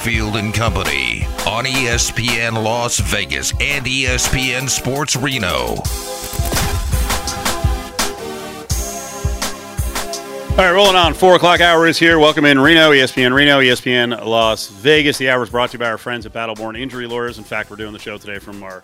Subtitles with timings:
[0.00, 5.74] Cofield and Company on ESPN Las Vegas and ESPN Sports Reno.
[10.52, 11.12] All right, rolling on.
[11.12, 12.18] Four o'clock hour is here.
[12.18, 15.18] Welcome in Reno, ESPN Reno, ESPN Las Vegas.
[15.18, 17.36] The hour is brought to you by our friends at Battleborn Injury Lawyers.
[17.36, 18.82] In fact, we're doing the show today from our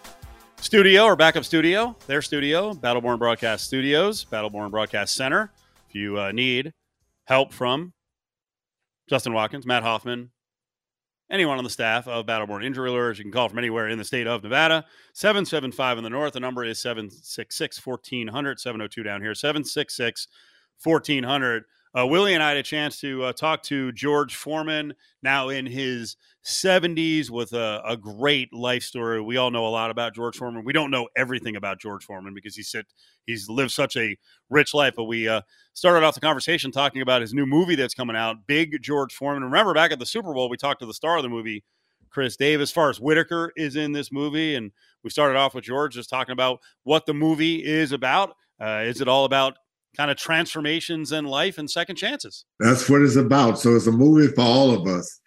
[0.60, 5.50] studio, our backup studio, their studio, Battleborn Broadcast Studios, Battleborn Broadcast Center.
[5.88, 6.74] If you uh, need
[7.24, 7.94] help from
[9.08, 10.30] Justin Watkins, Matt Hoffman,
[11.30, 14.04] anyone on the staff of Battleborn Injury Lawyers, you can call from anywhere in the
[14.04, 14.84] state of Nevada.
[15.12, 16.34] 775 in the north.
[16.34, 20.28] The number is 766 1400, 702 down here, 766
[20.82, 21.64] 1400.
[21.96, 24.92] Uh, Willie and I had a chance to uh, talk to George Foreman,
[25.22, 29.22] now in his 70s, with a, a, great life story.
[29.22, 30.62] We all know a lot about George Foreman.
[30.62, 32.84] We don't know everything about George Foreman because he's sit,
[33.24, 34.14] he's lived such a
[34.50, 34.92] rich life.
[34.94, 35.40] But we uh,
[35.72, 39.44] started off the conversation talking about his new movie that's coming out, Big George Foreman.
[39.44, 41.64] Remember, back at the Super Bowl, we talked to the star of the movie,
[42.10, 42.70] Khris Davis.
[42.70, 44.70] Forest Whitaker is in this movie, and
[45.02, 48.36] we started off with George just talking about what the movie is about.
[48.60, 49.56] Uh, is it all about
[49.96, 52.44] kind of transformations in life and second chances.
[52.60, 53.58] That's what it's about.
[53.58, 55.20] So it's a movie for all of us.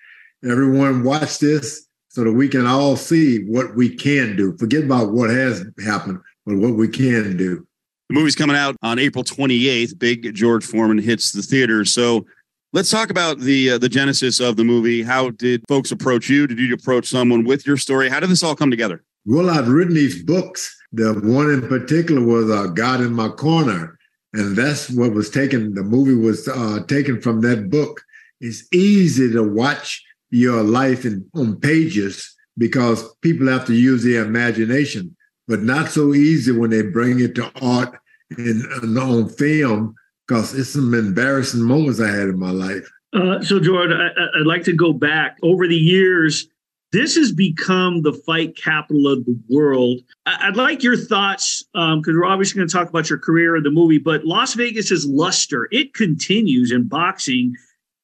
[0.44, 4.56] Everyone watch this so that we can all see what we can do.
[4.58, 7.66] Forget about what has happened, but what we can do.
[8.09, 10.00] The movie's coming out on April 28th.
[10.00, 11.94] Big George Foreman hits the theaters.
[11.94, 12.25] So
[12.73, 15.03] let's talk about the uh, the genesis of the movie.
[15.03, 16.47] How did folks approach you?
[16.47, 18.09] Did you approach someone with your story?
[18.09, 19.03] How did this all come together?
[19.25, 20.75] Well, I've written these books.
[20.92, 23.98] The one in particular was uh, God in My Corner
[24.33, 25.73] and that's what was taken.
[25.73, 28.02] The movie was uh, taken from that book.
[28.39, 34.23] It's easy to watch your life in, on pages because people have to use their
[34.23, 35.16] imagination,
[35.47, 37.97] but not so easy when they bring it to art
[38.38, 39.95] and, and on film
[40.27, 42.88] because it's some embarrassing moments I had in my life.
[43.13, 46.47] Uh, so, George, I, I'd like to go back over the years
[46.91, 50.00] this has become the fight capital of the world.
[50.25, 53.63] I'd like your thoughts because um, we're obviously going to talk about your career in
[53.63, 57.53] the movie, but Las Vegas's luster it continues in boxing.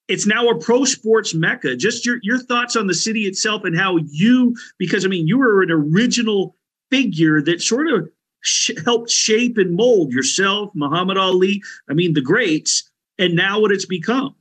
[0.07, 1.75] It's now a pro sports mecca.
[1.75, 5.39] Just your your thoughts on the city itself and how you, because I mean, you
[5.39, 6.55] were an original
[6.91, 8.07] figure that sort of
[8.41, 11.63] sh- helped shape and mold yourself, Muhammad Ali.
[11.89, 12.87] I mean, the greats,
[13.17, 14.35] and now what it's become.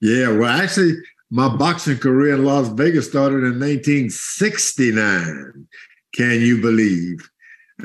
[0.00, 0.94] Yeah, well, actually,
[1.30, 5.68] my boxing career in Las Vegas started in 1969.
[6.12, 7.30] Can you believe?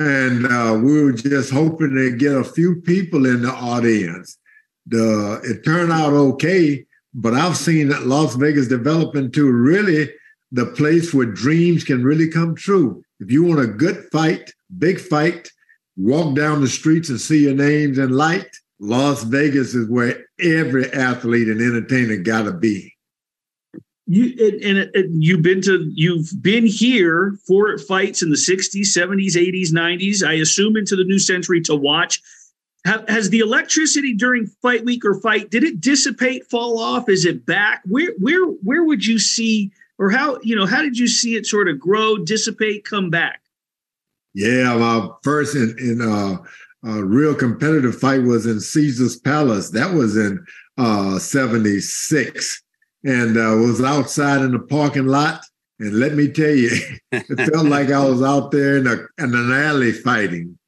[0.00, 4.36] And uh, we were just hoping to get a few people in the audience.
[4.86, 6.84] The it turned out okay,
[7.14, 10.10] but I've seen Las Vegas develop into really
[10.52, 13.02] the place where dreams can really come true.
[13.20, 15.48] If you want a good fight, big fight,
[15.96, 18.50] walk down the streets and see your names in light.
[18.80, 22.95] Las Vegas is where every athlete and entertainer got to be
[24.06, 24.88] you and,
[25.22, 30.34] you've been to you've been here for fights in the 60s 70s 80s 90s i
[30.34, 32.20] assume into the new century to watch.
[33.08, 37.08] Has the electricity during fight week or fight did it dissipate fall off?
[37.08, 37.82] Is it back?
[37.86, 41.46] Where where where would you see or how you know how did you see it
[41.46, 43.40] sort of grow dissipate come back?
[44.34, 46.36] Yeah my first in, in uh,
[46.88, 49.70] uh real competitive fight was in caesar's palace.
[49.70, 50.46] That was in
[50.78, 52.62] uh 76
[53.06, 55.40] and uh, was outside in the parking lot.
[55.78, 56.70] And let me tell you,
[57.12, 60.58] it felt like I was out there in, a, in an alley fighting.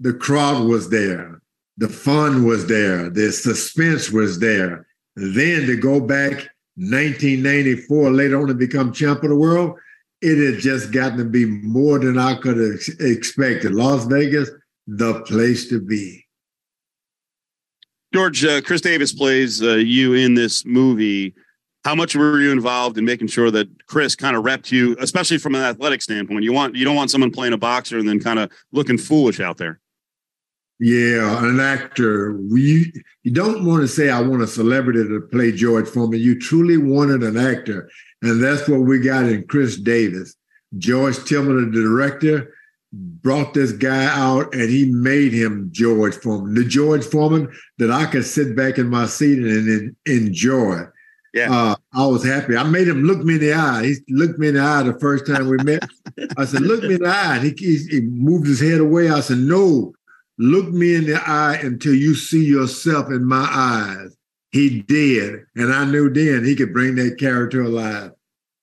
[0.00, 1.40] The crowd was there,
[1.78, 4.86] the fun was there, the suspense was there.
[5.16, 9.78] then to go back 1994, later on to become champ of the world,
[10.22, 13.72] it had just gotten to be more than I could have expected.
[13.72, 14.50] Las Vegas,
[14.86, 16.26] the place to be.
[18.12, 21.34] George, uh, Khris Davis plays uh, you in this movie.
[21.84, 25.38] How much were you involved in making sure that Chris kind of repped you, especially
[25.38, 26.44] from an athletic standpoint?
[26.44, 29.40] You want you don't want someone playing a boxer and then kind of looking foolish
[29.40, 29.80] out there.
[30.78, 32.34] Yeah, an actor.
[32.50, 32.92] We
[33.22, 36.20] you don't want to say I want a celebrity to play George Foreman.
[36.20, 37.88] You truly wanted an actor,
[38.22, 40.36] and that's what we got in Khris Davis.
[40.78, 42.54] George Tillman, the director,
[42.92, 48.06] brought this guy out and he made him George Foreman, the George Foreman that I
[48.06, 50.82] could sit back in my seat and, and enjoy.
[51.32, 51.52] Yeah.
[51.52, 52.56] Uh, I was happy.
[52.56, 53.84] I made him look me in the eye.
[53.84, 55.88] He looked me in the eye the first time we met.
[56.36, 57.38] I said, look me in the eye.
[57.38, 59.10] He, he, he, moved his head away.
[59.10, 59.92] I said, no,
[60.38, 64.16] look me in the eye until you see yourself in my eyes.
[64.50, 65.44] He did.
[65.54, 68.12] And I knew then he could bring that character alive.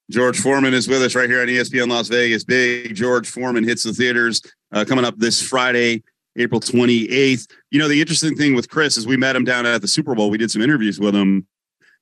[0.10, 2.44] George Foreman is with us right here on ESPN Las Vegas.
[2.44, 4.42] Big George Foreman hits the theaters
[4.72, 6.04] uh, coming up this Friday,
[6.38, 7.50] April 28th.
[7.72, 10.16] You know, the interesting thing with Chris is we met him down at the Super
[10.16, 10.30] Bowl.
[10.30, 11.46] We did some interviews with him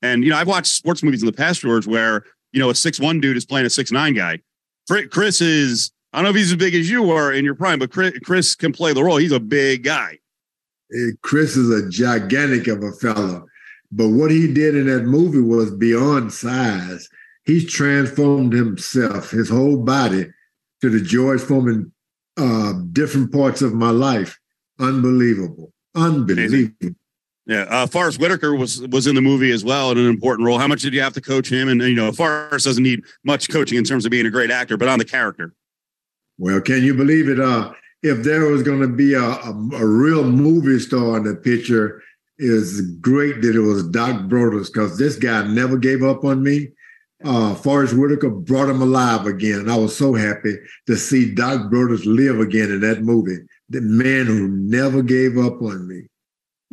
[0.06, 2.75] and you know, I've watched sports movies in the past, George, where you know, a
[2.75, 4.40] six one dude is playing a six nine guy.
[5.12, 7.80] Chris is I don't know if he's as big as you are in your prime,
[7.80, 9.18] but Chris, Chris can play the role.
[9.18, 10.19] He's a big guy.
[11.24, 13.46] Chris is a gigantic of a fellow.
[13.92, 17.10] But what he did in that movie was beyond size.
[17.44, 20.28] He's transformed himself, his whole body,
[20.81, 21.92] to the George Foreman
[22.38, 24.40] uh, different parts of my life.
[24.80, 25.74] Unbelievable.
[25.96, 26.75] Unbelievable.
[26.81, 26.96] Amazing.
[27.47, 30.57] Yeah, uh, Forest Whitaker was was in the movie as well in an important role.
[30.57, 31.69] How much did you have to coach him?
[31.69, 34.77] And you know, Forest doesn't need much coaching in terms of being a great actor,
[34.77, 35.53] but on the character.
[36.39, 37.39] Well, can you believe it?
[37.39, 37.71] Uh,
[38.01, 42.01] if there was going to be a, a, a, real movie star in the picture,
[42.38, 46.69] is great that it was Doc Broadus because this guy never gave up on me.
[47.24, 49.69] Uh, Forest Whitaker brought him alive again.
[49.69, 50.56] I was so happy
[50.88, 53.38] to see Doc Broadus live again in that movie.
[53.69, 56.07] The man who never gave up on me.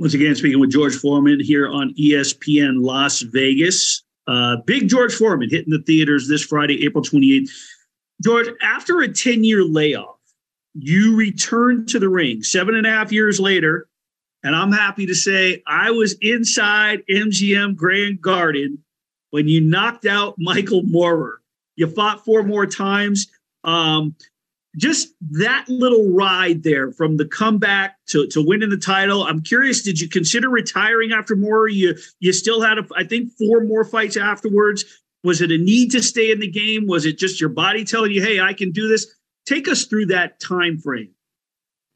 [0.03, 4.03] Once again, speaking with George Foreman here on ESPN Las Vegas.
[4.27, 7.49] Uh, big George Foreman hitting the theaters this Friday, April 28th.
[8.21, 10.19] George, after a 10 year layoff,
[10.75, 13.87] you returned to the ring seven and a half years later.
[14.43, 18.83] And I'm happy to say I was inside MGM Grand Garden
[19.31, 21.41] when you knocked out Michael Moorer.
[21.77, 23.29] You fought four more times.
[23.63, 24.17] Um,
[24.77, 29.25] just that little ride there from the comeback to, to winning the title.
[29.25, 31.69] I'm curious, did you consider retiring after Moorer?
[31.69, 34.85] You you still had, a, I think, four more fights afterwards.
[35.25, 36.87] Was it a need to stay in the game?
[36.87, 39.07] Was it just your body telling you, "Hey, I can do this"?
[39.47, 41.11] Take us through that time frame.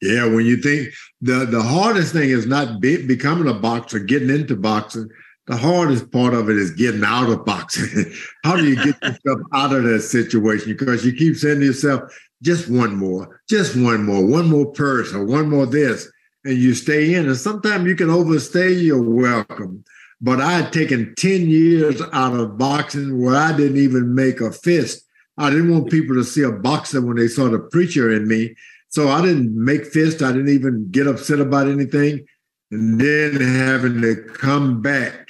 [0.02, 0.88] Yeah, when you think
[1.20, 5.08] the the hardest thing is not be, becoming a boxer, getting into boxing.
[5.46, 8.12] The hardest part of it is getting out of boxing.
[8.44, 10.72] How do you get yourself out of that situation?
[10.72, 12.02] Because you keep saying to yourself,
[12.42, 16.10] just one more, just one more, one more purse or one more this,
[16.44, 17.26] and you stay in.
[17.26, 19.84] And sometimes you can overstay your welcome.
[20.20, 24.50] But I had taken 10 years out of boxing where I didn't even make a
[24.50, 25.04] fist.
[25.38, 28.54] I didn't want people to see a boxer when they saw the preacher in me.
[28.88, 30.22] So I didn't make fist.
[30.22, 32.26] I didn't even get upset about anything.
[32.70, 35.28] And then having to come back,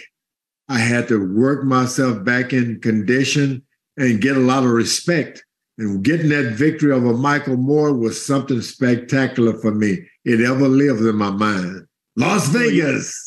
[0.69, 3.63] I had to work myself back in condition
[3.97, 5.45] and get a lot of respect.
[5.79, 9.99] And getting that victory over Michael Moorer was something spectacular for me.
[10.25, 11.87] It ever lives in my mind.
[12.17, 13.27] Las Vegas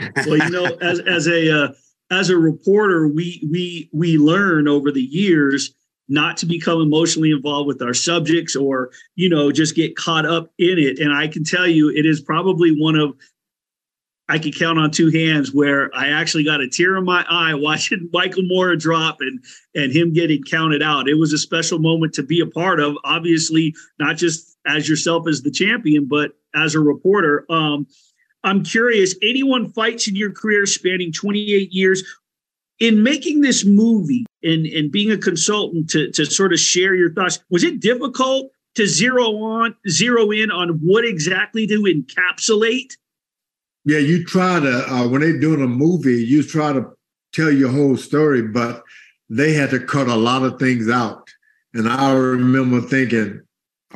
[0.26, 1.68] well, you know, as as a uh,
[2.10, 5.74] as a reporter, we we we learn over the years
[6.08, 10.50] not to become emotionally involved with our subjects or you know just get caught up
[10.58, 10.98] in it.
[10.98, 13.14] And I can tell you, it is probably one of
[14.30, 17.52] I could count on two hands where I actually got a tear in my eye
[17.54, 19.42] watching Michael Moorer drop and
[19.74, 21.08] and him getting counted out.
[21.08, 22.96] It was a special moment to be a part of.
[23.02, 27.44] Obviously, not just as yourself as the champion, but as a reporter.
[27.50, 27.88] Um,
[28.44, 32.02] I'm curious, 81 fights in your career spanning 28 years.
[32.78, 37.12] In making this movie and, and being a consultant to, to sort of share your
[37.12, 42.92] thoughts, was it difficult to zero on zero in on what exactly to encapsulate?
[43.84, 46.86] Yeah, you try to uh, when they're doing a movie, you try to
[47.32, 48.82] tell your whole story, but
[49.28, 51.28] they had to cut a lot of things out.
[51.72, 53.40] And I remember thinking,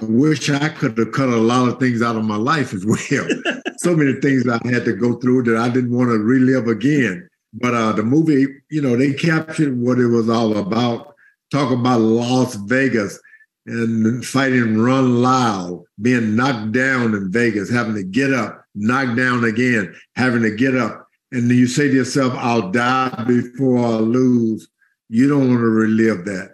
[0.01, 2.87] I wish I could have cut a lot of things out of my life as
[2.87, 2.99] well.
[3.79, 7.29] so many things I had to go through that I didn't want to relive again.
[7.53, 11.15] But uh, the movie, you know, they captured what it was all about.
[11.53, 13.19] Talk about Las Vegas
[13.67, 19.45] and fighting Ron Lyle, being knocked down in Vegas, having to get up, knocked down
[19.45, 21.09] again, having to get up.
[21.33, 24.69] And you say to yourself, I'll die before I lose.
[25.09, 26.51] You don't want to relive that.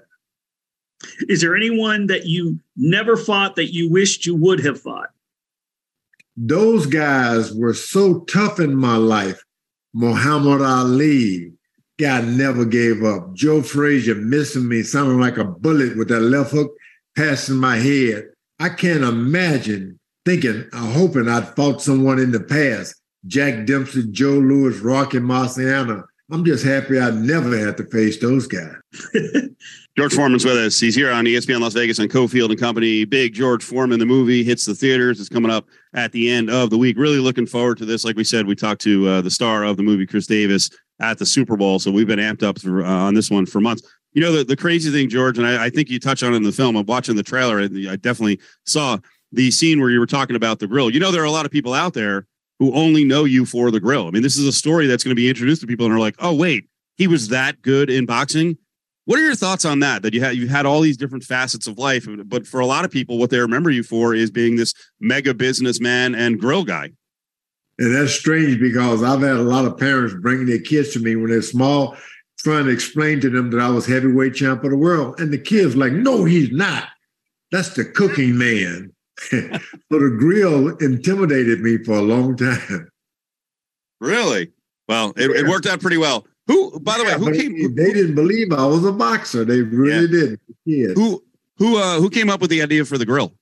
[1.29, 5.11] Is there anyone that you never fought that you wished you would have fought?
[6.37, 9.43] Those guys were so tough in my life.
[9.93, 11.53] Muhammad Ali,
[11.99, 13.35] guy never gave up.
[13.35, 16.71] Joe Frazier missing me, sounding like a bullet with that left hook
[17.21, 18.31] passing my head.
[18.59, 22.95] I can't imagine thinking, uh, hoping I'd fought someone in the past.
[23.27, 26.05] Jack Dempsey, Joe Louis, Rocky Marciano.
[26.33, 28.75] I'm just happy I never had to face those guys.
[29.99, 30.81] George Foreman's with us.
[30.81, 33.05] He's here on ESPN Las Vegas on Cofield and Company.
[33.05, 35.21] Big George Foreman, the movie hits the theaters.
[35.21, 36.97] It's coming up at the end of the week.
[36.97, 38.05] Really looking forward to this.
[38.05, 41.19] Like we said, we talked to uh, the star of the movie, Khris Davis, at
[41.19, 41.79] the Super Bowl.
[41.81, 43.83] So we've been amped up for, uh, on this one for months.
[44.13, 46.37] You know, the, the crazy thing, George, and I, I think you touched on it
[46.37, 46.77] in the film.
[46.77, 47.59] I'm watching the trailer.
[47.59, 48.99] And I definitely saw
[49.33, 50.91] the scene where you were talking about the grill.
[50.91, 52.27] You know, there are a lot of people out there
[52.59, 54.07] who only know you for the grill.
[54.07, 56.01] I mean, this is a story that's going to be introduced to people and are
[56.01, 58.59] like, oh, wait, he was that good in boxing
[59.11, 60.03] what are your thoughts on that?
[60.03, 62.85] That you had you had all these different facets of life, but for a lot
[62.85, 66.93] of people, what they remember you for is being this mega businessman and grill guy.
[67.81, 71.17] And that's strange because I've had a lot of parents bringing their kids to me
[71.17, 71.97] when they're small,
[72.43, 75.21] trying to explain to them that I was heavyweight champ of the world.
[75.21, 76.89] And the kids like, no, he's not.
[77.53, 78.93] That's the cooking man.
[79.31, 79.39] so
[79.91, 82.91] the grill intimidated me for a long time.
[84.01, 84.53] Really?
[84.89, 86.27] Well, it, it worked out pretty well.
[86.47, 87.75] Who, by the Yeah, way, who came?
[87.75, 89.45] They didn't believe I was a boxer.
[89.45, 90.41] They really didn't.
[90.67, 90.95] Kids.
[90.95, 91.23] Who
[91.59, 93.35] who uh, who came up with the idea for the grill?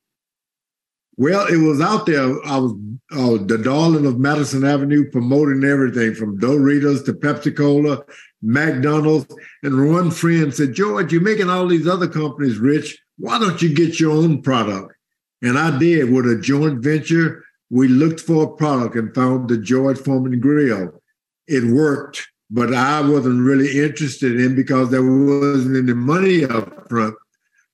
[1.16, 2.24] Well, it was out there.
[2.46, 2.72] I was
[3.12, 8.04] uh, the darling of Madison Avenue, promoting everything from Doritos to Pepsi Cola,
[8.42, 9.34] McDonald's.
[9.62, 12.98] And one friend said, "George, you're making all these other companies rich.
[13.16, 14.94] Why don't you get your own product?"
[15.42, 17.44] And I did with a joint venture.
[17.70, 21.02] We looked for a product and found the George Foreman Grill.
[21.46, 27.14] It worked, but I wasn't really interested in because there wasn't any money up front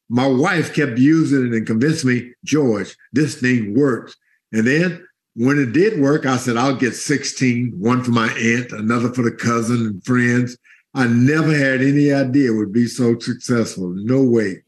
[0.09, 4.17] my wife kept using it and convinced me, George, this thing works.
[4.53, 5.07] And then
[5.37, 9.23] when it did work, I said, I'll get 16, one for my aunt, another for
[9.23, 10.57] the cousin and friends.
[10.95, 13.91] I never had any idea it would be so successful.
[13.91, 14.63] No way.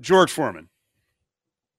[0.00, 0.68] George Foreman.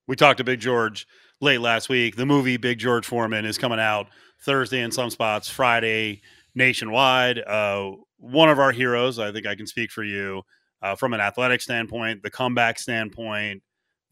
[0.06, 1.06] We talked to Big George
[1.40, 2.14] late last week.
[2.14, 4.06] The movie Big George Foreman is coming out
[4.42, 6.22] Thursday in some spots, Friday
[6.54, 7.38] nationwide.
[7.40, 10.42] Uh, one of our heroes, I think I can speak for you,
[10.80, 13.62] uh, from an athletic standpoint, the comeback standpoint,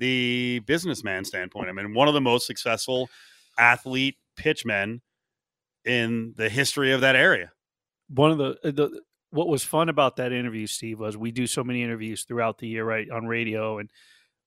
[0.01, 1.69] the businessman standpoint.
[1.69, 3.09] I mean, one of the most successful
[3.59, 5.03] athlete pitchmen
[5.85, 7.53] in the history of that area.
[8.09, 11.47] one of the uh, the what was fun about that interview, Steve, was we do
[11.47, 13.89] so many interviews throughout the year, right, on radio, and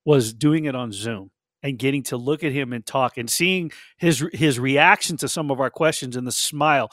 [0.06, 1.32] was doing it on Zoom
[1.64, 5.52] and getting to look at him and talk and seeing his his reaction to some
[5.52, 6.92] of our questions and the smile.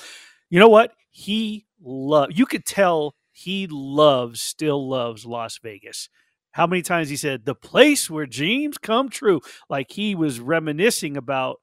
[0.51, 0.93] You know what?
[1.11, 2.39] He loved.
[2.39, 6.09] you could tell he loves still loves Las Vegas.
[6.53, 9.41] How many times he said the place where dreams come true?
[9.69, 11.59] Like he was reminiscing about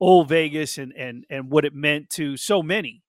[0.00, 3.02] old Vegas and and and what it meant to so many.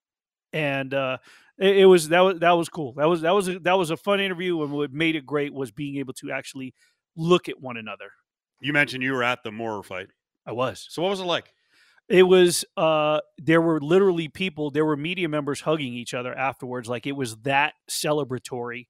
[0.52, 1.18] And uh
[1.58, 2.94] it, it was that was that was cool.
[2.94, 5.54] That was that was a, that was a fun interview, and what made it great
[5.54, 6.74] was being able to actually
[7.16, 8.10] look at one another.
[8.60, 10.08] You mentioned you were at the Moorer fight.
[10.46, 10.86] I was.
[10.90, 11.52] So what was it like?
[12.08, 12.64] It was.
[12.76, 14.70] uh There were literally people.
[14.70, 16.88] There were media members hugging each other afterwards.
[16.88, 18.86] Like it was that celebratory.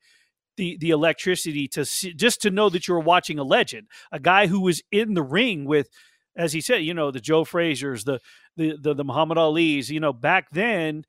[0.60, 4.20] The the electricity to see, just to know that you were watching a legend, a
[4.20, 5.88] guy who was in the ring with,
[6.36, 8.20] as he said, you know, the Joe Frazier's, the
[8.58, 9.90] the the, the Muhammad Ali's.
[9.90, 11.04] You know, back then,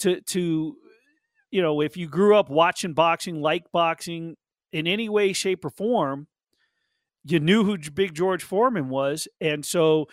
[0.00, 0.74] to to
[1.52, 4.36] you know, if you grew up watching boxing, like boxing
[4.72, 6.26] in any way, shape, or form,
[7.22, 9.28] you knew who Big George Foreman was.
[9.40, 10.08] And so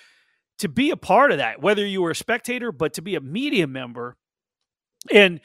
[0.59, 3.21] to be a part of that, whether you were a spectator, but to be a
[3.21, 4.15] media member,
[5.11, 5.41] and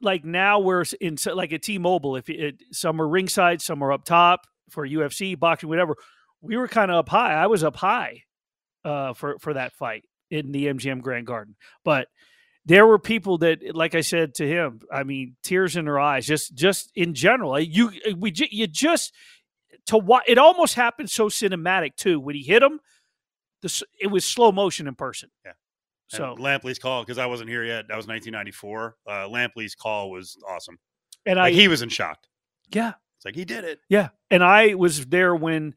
[0.00, 2.16] like now we're in like a T-Mobile.
[2.16, 5.96] If it, some are ringside, some are up top for UFC, boxing, whatever.
[6.40, 7.34] We were kind of up high.
[7.34, 8.22] I was up high
[8.84, 12.08] uh, for for that fight in the MGM Grand Garden, but
[12.64, 16.26] there were people that, like I said to him, I mean, tears in their eyes,
[16.26, 17.58] just just in general.
[17.58, 19.14] You we you just
[19.86, 22.80] to what it almost happened so cinematic too when he hit him.
[24.00, 25.30] It was slow motion in person.
[25.44, 25.52] Yeah.
[26.08, 27.86] So And Lampley's call because I wasn't here yet.
[27.88, 28.96] That was 1994.
[29.06, 30.78] Uh, Lampley's call was awesome.
[31.26, 32.18] and Like I he was in shock.
[32.72, 33.80] yeah It's like he did it.
[33.88, 35.74] yeah, and I was there when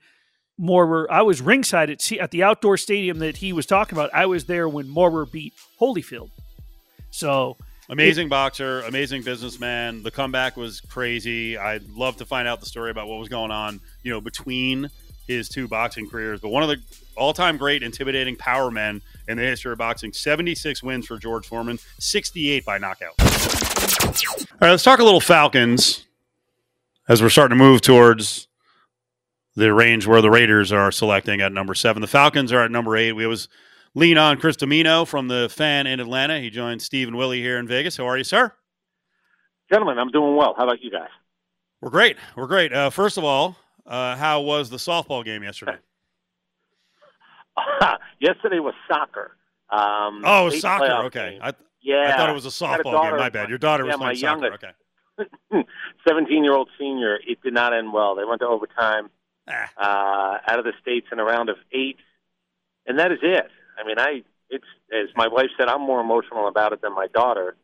[0.58, 1.12] Moorer.
[1.12, 4.10] I was ringside at see, at the outdoor stadium that he was talking about.
[4.14, 6.30] I was there when Moorer beat Holyfield.
[7.10, 7.58] So
[7.90, 10.02] Amazing boxer, amazing businessman.
[10.02, 11.58] The comeback was crazy.
[11.58, 14.90] I'd love to find out the story about what was going on, you know, between
[15.28, 16.40] his two boxing careers.
[16.40, 16.78] But one of the
[17.16, 20.14] all-time great intimidating power men in the history of boxing.
[20.14, 23.14] 76 wins for George Foreman, 68 by knockout.
[23.20, 26.06] All right, let's talk a little Falcons
[27.08, 28.48] as we're starting to move towards
[29.56, 32.02] the range where the Raiders are selecting at number seven.
[32.02, 33.12] The Falcons are at number eight.
[33.12, 33.48] We always
[33.94, 36.40] lean on Chris Dimino from the fan in Atlanta.
[36.40, 37.98] He joined Steve and Willie here in Vegas.
[37.98, 38.54] How are you, sir?
[39.72, 40.54] Gentlemen, I'm doing well.
[40.58, 41.10] How about you guys?
[41.82, 42.18] We're great.
[42.36, 42.72] We're great.
[42.74, 45.78] Uh, first of all, uh, how was the softball game yesterday?
[48.20, 49.36] Yesterday was soccer.
[49.70, 51.06] Um, Oh, it was state soccer.
[51.06, 51.40] Okay.
[51.42, 53.20] I, yeah, I thought it was a a softball daughter- game.
[53.20, 53.50] My bad.
[53.50, 54.44] Your daughter yeah, was my playing soccer.
[54.46, 54.64] youngest.
[54.64, 55.64] Okay.
[56.08, 57.16] 17 year old senior.
[57.28, 58.16] It did not end well.
[58.16, 59.10] They went to overtime
[59.50, 61.98] Ah, uh, out of the states in a round of eight,
[62.86, 63.48] and that is it.
[63.78, 67.08] I mean, I it's as my wife said, I'm more emotional about it than my
[67.08, 67.56] daughter.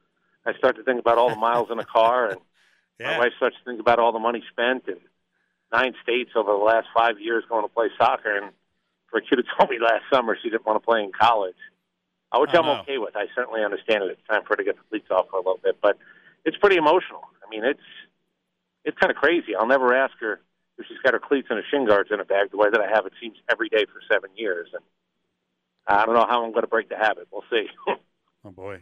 [0.45, 2.39] I start to think about all the miles in the car, and
[3.00, 4.97] my wife starts to think about all the money spent in
[5.71, 8.38] nine states over the last five years going to play soccer.
[8.38, 8.51] And
[9.09, 11.55] for a kid who told me last summer she didn't want to play in college,
[12.31, 12.81] uh, which Oh, I'm no.
[12.81, 13.15] okay with.
[13.15, 14.12] I certainly understand it.
[14.12, 15.97] It's time for her to get the cleats off for a little bit, but
[16.45, 17.21] it's pretty emotional.
[17.45, 17.79] I mean, it's
[18.86, 19.55] it's kind of crazy.
[19.55, 20.39] I'll never ask her
[20.77, 22.79] if she's got her cleats and her shin guards in a bag the way that
[22.79, 24.83] I have it seems every day for seven years, and
[25.88, 27.27] I don't know how I'm going to break the habit.
[27.31, 27.67] We'll see.
[28.45, 28.81] Oh boy.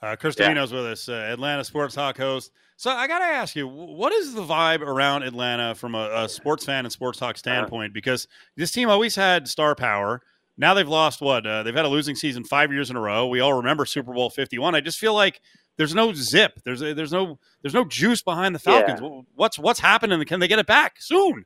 [0.00, 0.60] Uh, Chris yeah.
[0.60, 2.52] With us, uh, Atlanta Sports Talk host.
[2.76, 6.28] So I got to ask you, what is the vibe around Atlanta from a, a
[6.28, 7.38] sports fan and sports talk uh-huh.
[7.38, 7.92] standpoint?
[7.92, 10.22] Because this team always had star power.
[10.56, 11.44] Now they've lost what?
[11.44, 13.26] Uh, they've had a losing season five years in a row.
[13.26, 14.74] We all remember Super Bowl Fifty One.
[14.74, 15.40] I just feel like
[15.76, 16.60] there's no zip.
[16.64, 19.00] There's a, there's no there's no juice behind the Falcons.
[19.02, 19.20] Yeah.
[19.34, 20.24] What's what's happening?
[20.24, 21.44] Can they get it back soon?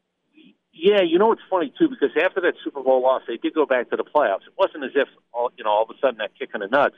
[0.73, 3.67] Yeah, you know it's funny too because after that Super Bowl loss, they did go
[3.67, 4.47] back to the playoffs.
[4.47, 6.69] It wasn't as if all you know all of a sudden that kick in the
[6.69, 6.97] nuts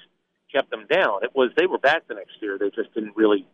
[0.55, 1.23] kept them down.
[1.23, 2.59] It was they were back the next year.
[2.59, 3.47] They just didn't really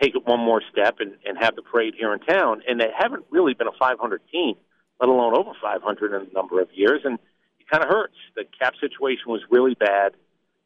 [0.00, 2.62] take it one more step and, and have the parade here in town.
[2.68, 4.54] And they haven't really been a 500 team,
[5.00, 7.00] let alone over 500 in a number of years.
[7.04, 7.18] And
[7.58, 8.16] it kind of hurts.
[8.36, 10.12] The cap situation was really bad.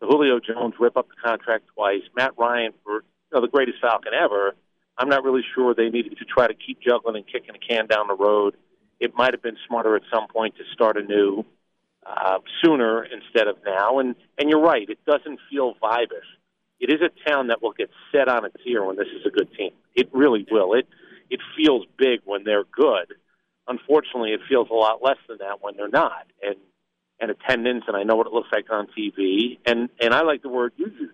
[0.00, 2.02] The Julio Jones rip up the contract twice.
[2.16, 3.00] Matt Ryan for you
[3.32, 4.54] know the greatest Falcon ever.
[4.98, 7.86] I'm not really sure they needed to try to keep juggling and kicking a can
[7.86, 8.56] down the road.
[9.00, 11.44] It might have been smarter at some point to start anew
[12.06, 13.98] uh, sooner instead of now.
[13.98, 16.26] And and you're right, it doesn't feel vibus.
[16.80, 19.30] It is a town that will get set on its ear when this is a
[19.30, 19.70] good team.
[19.94, 20.74] It really will.
[20.74, 20.88] It
[21.30, 23.14] it feels big when they're good.
[23.68, 26.26] Unfortunately, it feels a lot less than that when they're not.
[26.42, 26.56] And
[27.20, 29.58] and attendance, and I know what it looks like on TV.
[29.64, 31.10] And and I like the word you.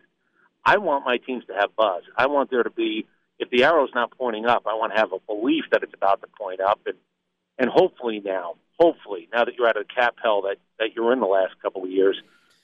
[0.65, 2.03] I want my teams to have buzz.
[2.17, 3.07] I want there to be,
[3.39, 6.21] if the arrow's not pointing up, I want to have a belief that it's about
[6.21, 6.81] to point up.
[6.85, 6.97] And
[7.59, 11.13] and hopefully now, hopefully now that you're out of the cap hell that that you're
[11.13, 12.21] in the last couple of years,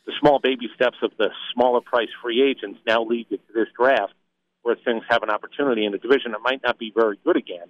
[0.07, 3.69] the small baby steps of the smaller price free agents now lead you to this
[3.79, 4.15] draft
[4.63, 7.69] where things have an opportunity in a division that might not be very good again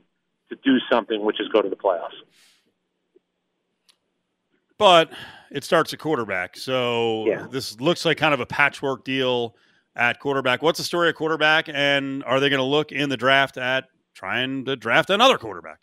[0.48, 2.14] to do something, which is go to the playoffs.
[4.78, 5.12] But
[5.50, 6.56] it starts at quarterback.
[6.56, 7.46] So yeah.
[7.50, 9.56] this looks like kind of a patchwork deal
[9.96, 10.62] at quarterback.
[10.62, 11.68] What's the story at quarterback?
[11.72, 15.80] And are they going to look in the draft at trying to draft another quarterback?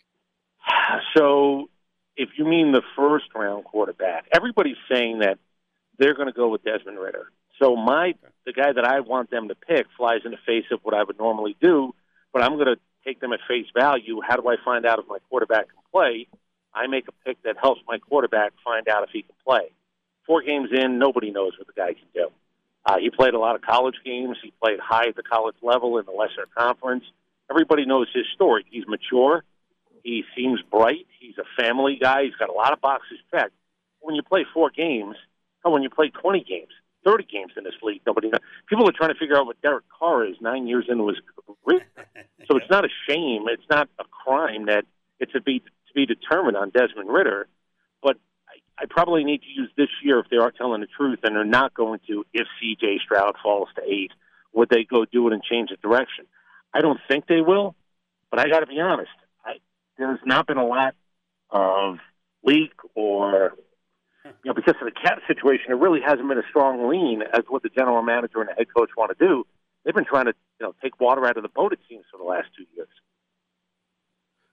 [1.16, 1.68] So
[2.16, 5.38] if you mean the first round quarterback, everybody's saying that
[5.98, 7.26] they're going to go with Desmond Ridder.
[7.60, 8.14] So my
[8.44, 11.02] the guy that I want them to pick flies in the face of what I
[11.02, 11.94] would normally do,
[12.32, 14.20] but I'm going to take them at face value.
[14.26, 16.26] How do I find out if my quarterback can play?
[16.74, 19.70] I make a pick that helps my quarterback find out if he can play.
[20.26, 22.28] Four games in, nobody knows what the guy can do.
[22.84, 24.36] Uh, he played a lot of college games.
[24.42, 27.04] He played high at the college level in the lesser conference.
[27.50, 28.64] Everybody knows his story.
[28.70, 29.44] He's mature.
[30.02, 31.06] He seems bright.
[31.20, 32.24] He's a family guy.
[32.24, 33.54] He's got a lot of boxes checked.
[34.00, 35.16] When you play four games,
[35.64, 36.72] oh, when you play 20 games,
[37.04, 38.40] 30 games in this league, nobody knows.
[38.68, 41.18] People are trying to figure out what Derek Carr is nine years into his
[41.64, 41.82] career.
[42.50, 43.44] So it's not a shame.
[43.46, 44.84] It's not a crime that
[45.20, 47.46] it's to be to be determined on Desmond Ridder.
[48.02, 48.16] But
[48.48, 51.36] I, I probably need to use this year if they are telling the truth, and
[51.36, 52.26] they're not going to.
[52.34, 52.98] If C.J.
[53.04, 54.10] Stroud falls to eight,
[54.52, 56.26] would they go do it and change the direction?
[56.74, 57.76] I don't think they will.
[58.28, 59.12] But I got to be honest
[60.08, 60.94] there's not been a lot
[61.50, 61.98] of
[62.44, 63.54] leak or
[64.24, 67.44] you know because of the cap situation, it really hasn't been a strong lean as
[67.48, 69.44] what the general manager and the head coach want to do.
[69.84, 71.72] They've been trying to you know take water out of the boat.
[71.72, 72.88] It seems for the last two years.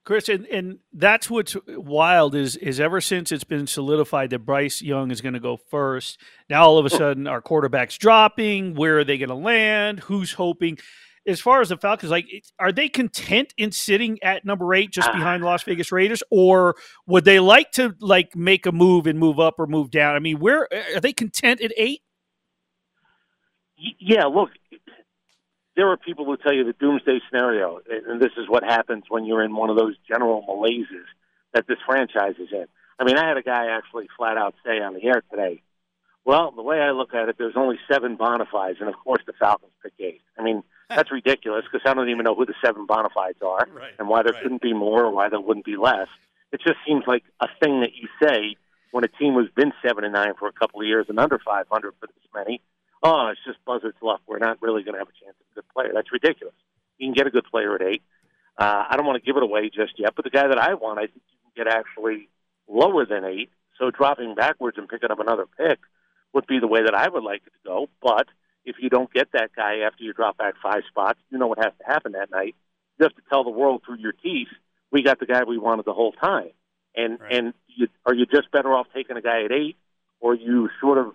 [0.02, 4.80] Chris, and, and that's what's wild is is ever since it's been solidified that Bryce
[4.80, 6.18] Young is going to go first.
[6.48, 8.74] Now all of a sudden our quarterback's dropping.
[8.74, 10.00] Where are they going to land?
[10.00, 10.78] Who's hoping?
[11.26, 12.26] As far as the Falcons, like,
[12.58, 15.12] are they content in sitting at number eight, just ah.
[15.12, 19.38] behind Las Vegas Raiders, or would they like to like make a move and move
[19.38, 20.16] up or move down?
[20.16, 22.00] I mean, where are they content at eight?
[23.98, 24.50] Yeah, look,
[25.76, 29.24] there are people who tell you the doomsday scenario, and this is what happens when
[29.24, 31.06] you're in one of those general malaises
[31.54, 32.66] that this franchise is in.
[32.98, 35.62] I mean, I had a guy actually flat out say on the air today,
[36.24, 39.22] well, the way I look at it, there's only seven bona fides, and of course
[39.26, 40.20] the Falcons pick eight.
[40.38, 43.66] I mean, that's ridiculous because I don't even know who the seven bona fides are
[43.72, 43.92] right.
[43.98, 44.42] and why there right.
[44.42, 46.08] couldn't be more or why there wouldn't be less.
[46.52, 48.56] It just seems like a thing that you say
[48.90, 51.38] when a team has been seven and nine for a couple of years and under
[51.38, 52.60] 500 for this many.
[53.02, 54.20] Oh, it's just buzzard's luck.
[54.26, 55.90] We're not really going to have a chance at a good player.
[55.94, 56.54] That's ridiculous.
[56.98, 58.02] You can get a good player at eight.
[58.58, 60.74] Uh, I don't want to give it away just yet, but the guy that I
[60.74, 62.28] want, I think you can get actually
[62.68, 63.50] lower than eight.
[63.78, 65.78] So dropping backwards and picking up another pick
[66.34, 67.88] would be the way that I would like it to go.
[68.02, 68.26] But
[68.70, 71.58] if you don't get that guy after you drop back five spots, you know what
[71.58, 72.54] has to happen that night.
[72.98, 74.48] You have to tell the world through your teeth,
[74.90, 76.50] we got the guy we wanted the whole time.
[76.94, 77.32] And right.
[77.32, 79.76] and you, are you just better off taking a guy at eight,
[80.20, 81.12] or you sort of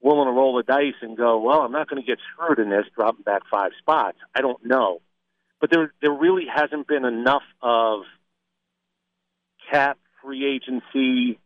[0.00, 2.70] willing to roll the dice and go, well, I'm not going to get screwed in
[2.70, 4.18] this, dropping back five spots.
[4.34, 5.00] I don't know,
[5.60, 8.02] but there there really hasn't been enough of
[9.70, 11.38] cap free agency.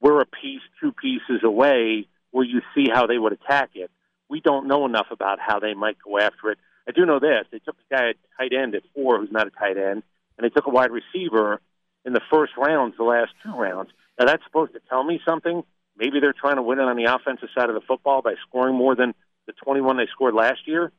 [0.00, 3.90] We're a piece, two pieces away, where you see how they would attack it
[4.28, 6.58] we don't know enough about how they might go after it.
[6.88, 9.46] I do know this: they took a guy at tight end at four, who's not
[9.46, 10.02] a tight end,
[10.36, 11.60] and they took a wide receiver
[12.04, 13.90] in the first rounds, the last two rounds.
[14.18, 15.62] Now that's supposed to tell me something.
[15.98, 18.74] Maybe they're trying to win it on the offensive side of the football by scoring
[18.74, 19.14] more than
[19.46, 20.92] the 21 they scored last year.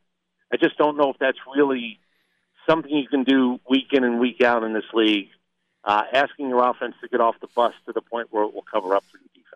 [0.52, 2.00] I just don't know if that's really
[2.68, 5.30] something you can do week in and week out in this league.
[5.84, 8.66] Uh, asking your offense to get off the bus to the point where it will
[8.70, 9.47] cover up for defense.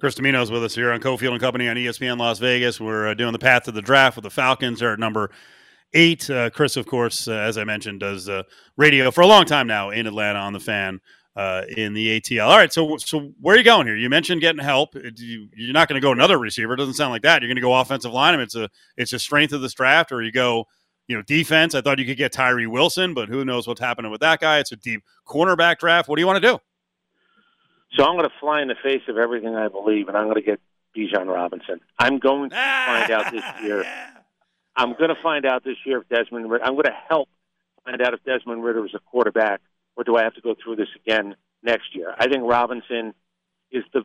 [0.00, 2.80] Chris Dimino is with us here on Cofield and Company on ESPN Las Vegas.
[2.80, 4.78] We're uh, doing the path to the draft with the Falcons.
[4.78, 5.30] They're at number
[5.92, 6.30] eight.
[6.30, 8.44] Uh, Chris, of course, uh, as I mentioned, does uh,
[8.76, 11.00] radio for a long time now in Atlanta on the fan.
[11.36, 12.48] Uh, in the ATL.
[12.48, 13.94] All right, so so where are you going here?
[13.94, 14.96] You mentioned getting help.
[14.96, 16.72] You, are not going to go another receiver.
[16.72, 17.42] It doesn't sound like that.
[17.42, 18.40] You're going to go offensive line.
[18.40, 20.66] It's a it's a strength of this draft, or you go
[21.06, 21.76] you know, defense.
[21.76, 24.58] I thought you could get Tyree Wilson, but who knows what's happening with that guy?
[24.58, 26.08] It's a deep cornerback draft.
[26.08, 26.58] What do you want to do?
[27.94, 30.36] So I'm going to fly in the face of everything I believe, and I'm going
[30.36, 30.60] to get
[30.96, 31.80] Bijan Robinson.
[31.98, 33.84] I'm going to ah, find out this year.
[34.76, 36.50] I'm going to find out this year if Desmond.
[36.62, 37.28] I'm going to help
[37.84, 39.60] find out if Desmond Ridder is a quarterback,
[39.96, 42.14] or do I have to go through this again next year?
[42.18, 43.14] I think Robinson
[43.70, 44.04] is the.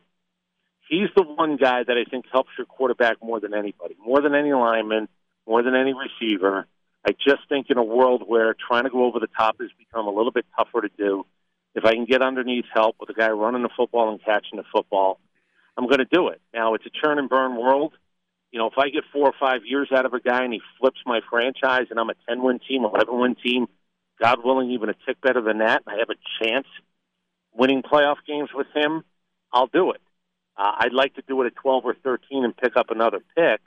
[0.88, 4.34] He's the one guy that I think helps your quarterback more than anybody, more than
[4.34, 5.08] any lineman,
[5.46, 6.66] more than any receiver.
[7.06, 10.06] I just think in a world where trying to go over the top has become
[10.06, 11.24] a little bit tougher to do,
[11.74, 14.64] if I can get underneath help with a guy running the football and catching the
[14.72, 15.18] football,
[15.76, 16.40] I'm going to do it.
[16.52, 17.92] Now, it's a churn and burn world.
[18.52, 20.60] You know, if I get four or five years out of a guy and he
[20.78, 23.66] flips my franchise and I'm a 10 win team, 11 win team,
[24.20, 26.66] God willing, even a tick better than that, and I have a chance
[27.52, 29.02] winning playoff games with him,
[29.52, 30.00] I'll do it.
[30.56, 33.60] Uh, I'd like to do it at 12 or 13 and pick up another pick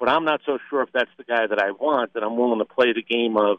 [0.00, 2.58] but I'm not so sure if that's the guy that I want that I'm willing
[2.58, 3.58] to play the game of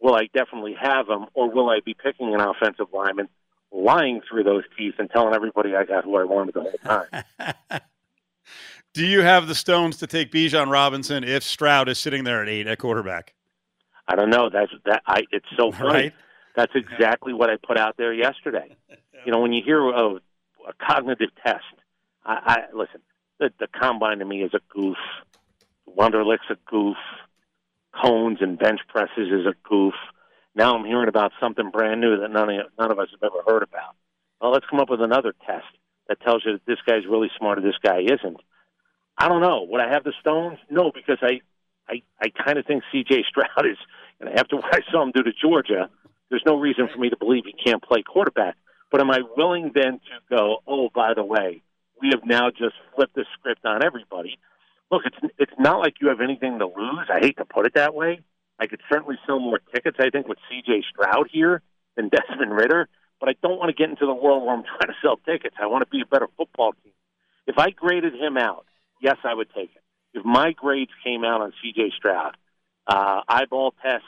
[0.00, 3.28] will I definitely have him or will I be picking an offensive lineman,
[3.72, 7.00] lying through those teeth and telling everybody I got who I wanted the whole
[7.38, 7.80] time.
[8.92, 12.48] Do you have the stones to take Bijan Robinson if Stroud is sitting there at
[12.48, 13.34] eight at quarterback?
[14.08, 14.50] I don't know.
[14.50, 15.02] That's that.
[15.06, 15.22] I.
[15.30, 15.88] It's so funny.
[15.88, 16.12] Right?
[16.56, 18.76] That's exactly what I put out there yesterday.
[19.26, 20.22] You know, when you hear of
[20.66, 21.62] a cognitive test,
[22.24, 23.02] I, I listen.
[23.38, 24.96] The, the combine to me is a goof.
[25.86, 26.96] Wonderlic's a goof.
[27.92, 29.94] Cones and bench presses is a goof.
[30.54, 33.42] Now I'm hearing about something brand new that none of, none of us have ever
[33.46, 33.96] heard about.
[34.40, 35.66] Well, let's come up with another test
[36.08, 38.40] that tells you that this guy's really smart or this guy isn't.
[39.18, 39.66] I don't know.
[39.68, 40.58] Would I have the stones?
[40.70, 41.40] No, because I,
[41.88, 43.24] I, I kind of think C.J.
[43.28, 43.76] Stroud is,
[44.18, 45.90] and after what I saw him do to Georgia,
[46.30, 48.56] there's no reason for me to believe he can't play quarterback.
[48.90, 50.58] But am I willing then to go?
[50.66, 51.62] Oh, by the way,
[52.00, 54.38] we have now just flipped the script on everybody
[54.90, 57.08] look, it's it's not like you have anything to lose.
[57.08, 58.20] I hate to put it that way.
[58.58, 60.84] I could certainly sell more tickets, I think, with C.J.
[60.90, 61.62] Stroud here
[61.96, 62.88] than Desmond Ridder.
[63.18, 65.56] But I don't want to get into the world where I'm trying to sell tickets.
[65.60, 66.92] I want to be a better football team.
[67.46, 68.66] If I graded him out,
[69.00, 69.82] yes, I would take it.
[70.12, 71.92] If my grades came out on C.J.
[71.96, 72.36] Stroud,
[72.86, 74.04] uh, eyeball test,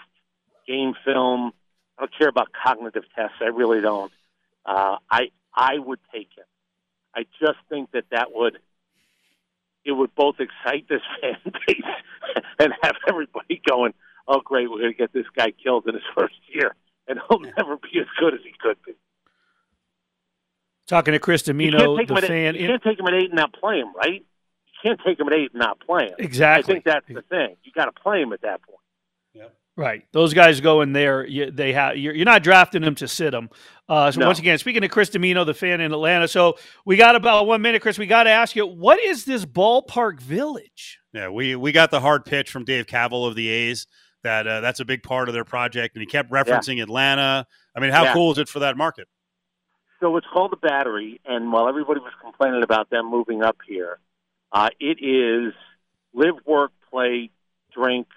[0.67, 1.53] game film,
[1.99, 3.37] I don't care about cognitive tests.
[3.41, 4.13] I really don't.
[4.65, 6.45] Uh, I I would take him.
[7.15, 8.59] I just think that that would
[9.85, 13.95] it would both excite this fan base and have everybody going,
[14.29, 16.75] "Oh, great, we're going to get this guy killed in his first year,
[17.09, 18.93] and he'll never be as good as he could be."
[20.87, 22.57] Talking to Chris Dimino, the fan.
[22.57, 24.25] Eight, you can't take him at eight and not play him, right?
[24.67, 26.15] You can't take him at eight and not play him.
[26.19, 26.73] Exactly.
[26.73, 27.57] I think that's the thing.
[27.63, 28.79] You got to play him at that point.
[29.77, 30.05] Right.
[30.13, 31.27] Those guys go in there.
[31.27, 31.97] You, they have.
[31.97, 33.49] You're, you're, not drafting them to sit them.
[33.89, 34.27] Uh, so no.
[34.27, 36.29] once again, speaking to Chris Dimino, the fan in Atlanta.
[36.29, 37.99] So we got about one minute, Chris.
[37.99, 40.99] We got to ask you, what is this ballpark village?
[41.15, 43.87] Yeah, we we got the hard pitch from Dave Kaval of the A's
[44.25, 46.85] that uh, that's a big part of their project, and he kept referencing yeah.
[46.85, 47.47] Atlanta.
[47.75, 48.13] I mean, how yeah.
[48.13, 49.09] cool is it for that market?
[50.01, 54.01] So it's called the Battery, and while everybody was complaining about them moving up here,
[54.53, 55.55] uh, it is
[56.13, 57.31] live, work, play,
[57.73, 58.09] drink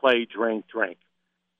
[0.00, 0.98] play, drink, drink.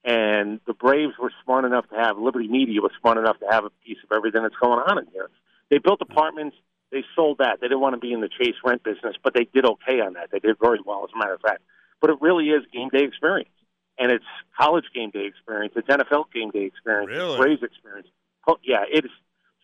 [0.04, 3.64] And the Braves were smart enough to have Liberty Media was smart enough to have
[3.64, 5.28] a piece of everything that's going on in here.
[5.70, 6.56] They built apartments.
[6.90, 7.60] They sold that.
[7.60, 10.14] They didn't want to be in the chase rent business, but they did okay on
[10.14, 10.30] that.
[10.32, 11.62] They did very well, as a matter of fact.
[12.00, 13.50] But it really is game day experience,
[13.98, 14.24] and it's
[14.58, 15.74] college game day experience.
[15.76, 17.10] It's NFL game day experience.
[17.10, 17.30] Really?
[17.30, 18.08] It's Braves experience.
[18.48, 19.10] Oh, yeah, it is.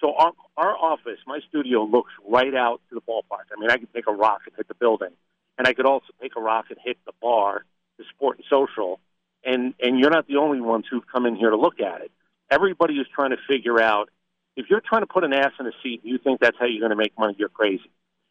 [0.00, 3.48] So our our office, my studio, looks right out to the ballpark.
[3.56, 5.12] I mean, I could take a rock and hit the building,
[5.56, 7.64] and I could also take a rock and hit the bar
[7.98, 9.00] the sport and social,
[9.44, 12.10] and and you're not the only ones who've come in here to look at it.
[12.50, 14.10] Everybody is trying to figure out
[14.56, 16.66] if you're trying to put an ass in a seat and you think that's how
[16.66, 17.90] you're going to make money, you're crazy.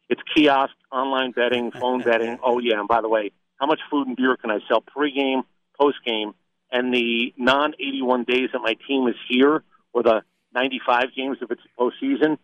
[0.10, 2.40] It's kiosk, online betting, phone betting.
[2.44, 5.44] Oh yeah, and by the way, how much food and beer can I sell pregame,
[5.80, 6.34] postgame,
[6.72, 10.22] and the non 81 days that my team is here, or the
[10.54, 12.38] 95 games if it's postseason?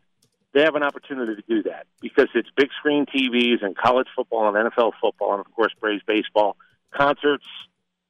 [0.54, 4.54] They have an opportunity to do that because it's big screen TVs and college football
[4.54, 6.58] and NFL football and of course Braves baseball
[6.92, 7.46] concerts.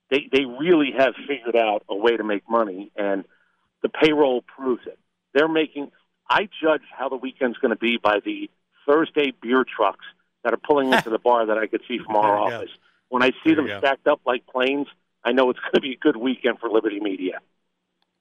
[0.09, 3.23] They they really have figured out a way to make money, and
[3.81, 4.99] the payroll proves it.
[5.33, 5.91] They're making.
[6.29, 8.49] I judge how the weekend's going to be by the
[8.87, 10.05] Thursday beer trucks
[10.43, 12.55] that are pulling into the bar that I could see from our you go.
[12.57, 12.71] office.
[13.09, 14.87] When I see There them stacked up like planes,
[15.23, 17.39] I know it's going to be a good weekend for Liberty Media.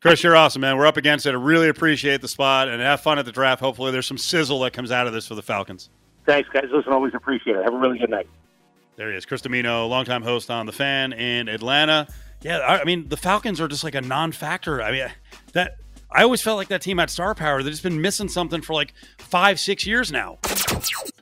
[0.02, 0.78] Chris, you're awesome, man.
[0.78, 1.30] We're up against it.
[1.30, 3.60] I really appreciate the spot and have fun at the draft.
[3.60, 5.90] Hopefully, there's some sizzle that comes out of this for the Falcons.
[6.24, 6.64] Thanks, guys.
[6.72, 7.64] Listen, always appreciate it.
[7.64, 8.26] Have a really good night.
[9.00, 12.06] There he is, Chris Dimino, longtime host on the Fan in Atlanta.
[12.42, 14.82] Yeah, I I mean the Falcons are just like a non-factor.
[14.82, 15.08] I mean
[15.54, 15.78] that
[16.12, 17.62] I always felt like that team had star power.
[17.62, 20.36] They've just been missing something for like five, six years now.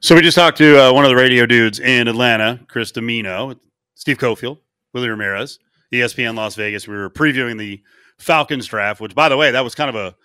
[0.01, 3.57] So we just talked to uh, one of the radio dudes in Atlanta, Chris Dimino,
[3.95, 4.59] Steve Cofield,
[4.93, 5.61] Willie Ramirez,
[5.95, 6.89] ESPN Las Vegas.
[6.89, 7.81] We were previewing the
[8.19, 10.17] Falcons draft, which, by the way, that was kind of a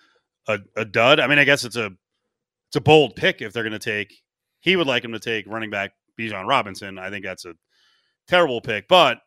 [0.48, 1.20] a, a dud.
[1.20, 1.92] I mean, I guess it's a
[2.66, 4.12] it's a bold pick if they're going to take.
[4.58, 6.98] He would like him to take running back Bijan Robinson.
[6.98, 7.54] I think that's a
[8.28, 9.18] terrible pick, but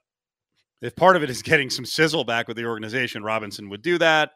[0.82, 3.98] if part of it is getting some sizzle back with the organization, Robinson would do
[3.98, 4.32] that.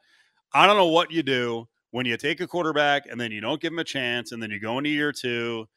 [0.53, 3.61] I don't know what you do when you take a quarterback and then you don't
[3.61, 5.67] give him a chance and then you go into year two.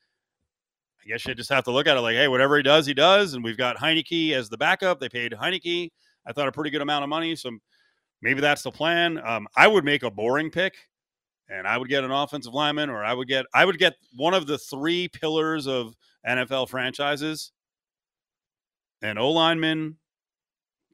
[1.04, 2.94] I guess you just have to look at it like, hey, whatever he does, he
[2.94, 3.34] does.
[3.34, 5.00] And we've got Heinicke as the backup.
[5.00, 5.90] They paid Heinicke,
[6.26, 7.36] I thought, a pretty good amount of money.
[7.36, 7.50] So
[8.22, 9.20] maybe that's the plan.
[9.24, 10.74] Um, I would make a boring pick
[11.48, 14.34] and I would get an offensive lineman or I would get I would get one
[14.34, 15.94] of the three pillars of
[16.26, 17.52] NFL franchises
[19.02, 19.96] an O lineman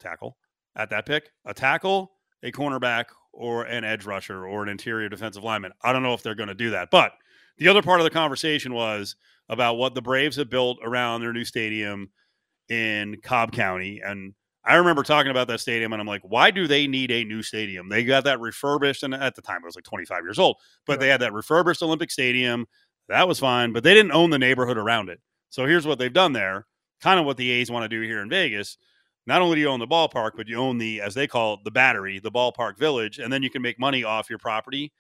[0.01, 0.37] tackle
[0.77, 2.13] at that pick, a tackle,
[2.43, 5.73] a cornerback, or an edge rusher or an interior defensive lineman.
[5.83, 6.91] I don't know if they're going to do that.
[6.91, 7.13] But
[7.59, 9.17] the other part of the conversation was
[9.49, 12.11] about what the Braves have built around their new stadium
[12.69, 14.01] in Cobb County.
[14.05, 17.25] And I remember talking about that stadium, and I'm like, why do they need a
[17.25, 17.89] new stadium?
[17.89, 21.01] They got that refurbished, and at the time it was like 25 years old, but
[21.01, 22.67] they had that refurbished Olympic Stadium.
[23.11, 25.21] That was fine, but they didn't own the neighborhood around it.
[25.51, 26.67] So here's what they've done there
[27.03, 28.77] kind of what the A's want to do here in Vegas.
[29.27, 31.61] Not only do you own the ballpark, but you own the, as they call it,
[31.65, 34.93] the battery, the ballpark village, and then you can make money off your property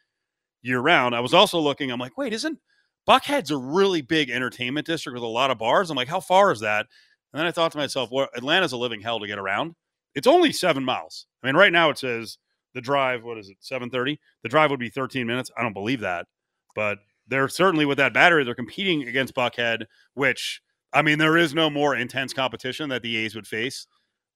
[0.62, 1.14] year round.
[1.14, 2.58] I was also looking, I'm like, wait, isn't
[3.06, 5.90] Buckhead's a really big entertainment district with a lot of bars?
[5.90, 6.86] I'm like, how far is that?
[7.32, 9.74] And then I thought to myself, well, Atlanta's a living hell to get around.
[10.14, 11.26] It's only seven miles.
[11.42, 12.38] I mean, right now it says
[12.74, 14.18] the drive, what is it, 730?
[14.42, 15.50] The drive would be 13 minutes.
[15.56, 16.26] I don't believe that.
[16.74, 16.98] But
[17.30, 20.60] they're certainly with that battery, they're competing against Buckhead, which
[20.92, 23.86] I mean, there is no more intense competition that the A's would face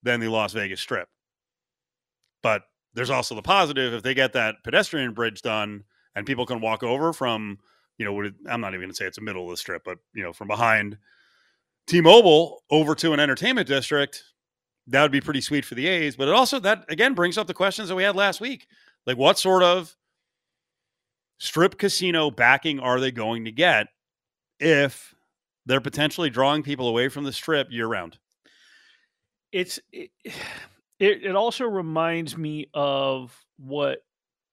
[0.03, 1.09] than the Las Vegas Strip.
[2.41, 5.83] But there's also the positive if they get that pedestrian bridge done
[6.15, 7.57] and people can walk over from,
[7.97, 9.97] you know, I'm not even going to say it's the middle of the strip, but,
[10.13, 10.97] you know, from behind
[11.87, 14.23] T-Mobile over to an entertainment district,
[14.87, 16.15] that would be pretty sweet for the A's.
[16.15, 18.67] But it also, that again brings up the questions that we had last week.
[19.05, 19.95] Like, what sort of
[21.37, 23.87] strip casino backing are they going to get
[24.59, 25.13] if
[25.65, 28.17] they're potentially drawing people away from the strip year round?
[29.55, 30.11] it's it,
[30.99, 33.99] it also reminds me of what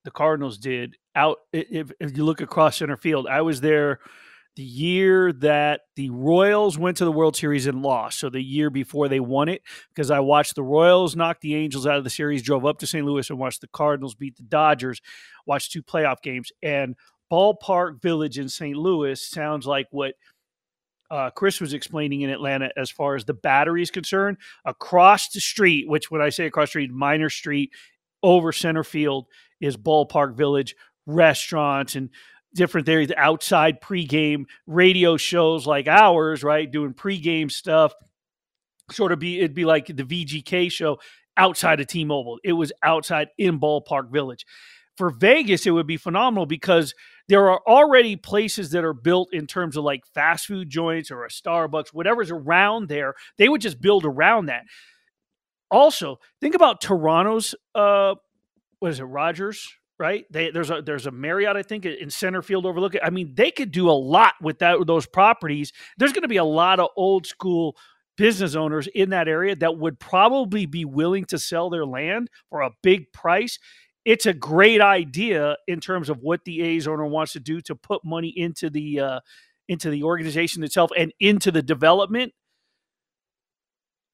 [0.04, 4.00] the Cardinals did out if, if you look across center field I was there
[4.56, 8.68] the year that the Royals went to the World Series and lost so the year
[8.70, 9.62] before they won it
[9.94, 12.86] because I watched the Royals knock the Angels out of the series drove up to
[12.86, 13.04] St.
[13.06, 15.00] Louis and watched the Cardinals beat the Dodgers
[15.46, 16.96] watched two playoff games and
[17.32, 18.76] Ballpark Village in St.
[18.76, 20.14] Louis sounds like what
[21.10, 24.36] uh, Chris was explaining in Atlanta as far as the battery is concerned.
[24.66, 27.70] Across the street, which when I say across the street, Minor Street
[28.22, 29.26] over center field
[29.60, 30.74] is Ballpark Village,
[31.06, 32.10] restaurants and
[32.54, 36.70] different areas, outside pregame radio shows like ours, right?
[36.70, 37.92] Doing pregame stuff.
[38.90, 40.98] Sort of be it'd be like the VGK show
[41.36, 42.38] outside of T-Mobile.
[42.44, 44.44] It was outside in Ballpark Village.
[44.96, 46.94] For Vegas, it would be phenomenal because
[47.28, 51.24] there are already places that are built in terms of like fast food joints or
[51.24, 53.14] a Starbucks, whatever's around there.
[53.38, 54.64] They would just build around that.
[55.70, 58.16] Also, think about Toronto's uh
[58.80, 60.24] what is it, Rogers, right?
[60.30, 63.00] They, there's a there's a Marriott, I think, in center field overlooking.
[63.02, 65.72] I mean, they could do a lot with that with those properties.
[65.98, 67.76] There's going to be a lot of old school
[68.16, 72.60] business owners in that area that would probably be willing to sell their land for
[72.60, 73.58] a big price
[74.04, 77.76] it's a great idea in terms of what the A's owner wants to do to
[77.76, 79.20] put money into the uh,
[79.68, 82.32] into the organization itself and into the development.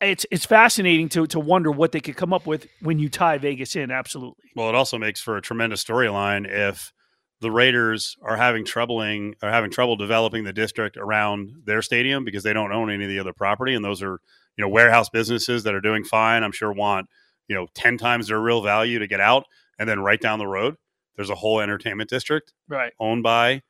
[0.01, 3.39] It's it's fascinating to to wonder what they could come up with when you tie
[3.39, 3.91] Vegas in.
[3.91, 4.51] Absolutely.
[4.55, 6.93] Well, it also makes for a tremendous storyline if
[7.41, 12.43] the Raiders are having troubling are having trouble developing the district around their stadium because
[12.45, 14.21] they don't own any of the other property, and those are
[14.57, 16.45] you know warehouse businesses that are doing fine.
[16.45, 17.09] I'm sure want
[17.49, 19.47] you know ten times their real value to get out,
[19.81, 20.77] and then right down the road
[21.17, 22.93] there's a whole entertainment district Right.
[23.01, 23.63] owned by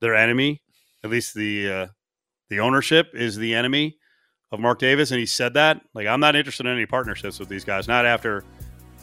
[0.00, 0.62] their enemy.
[1.04, 1.86] At least the uh,
[2.48, 3.98] the ownership is the enemy
[4.50, 5.80] of Mark Davis, and he said that.
[5.94, 7.86] Like, I'm not interested in any partnerships with these guys.
[7.88, 8.44] Not after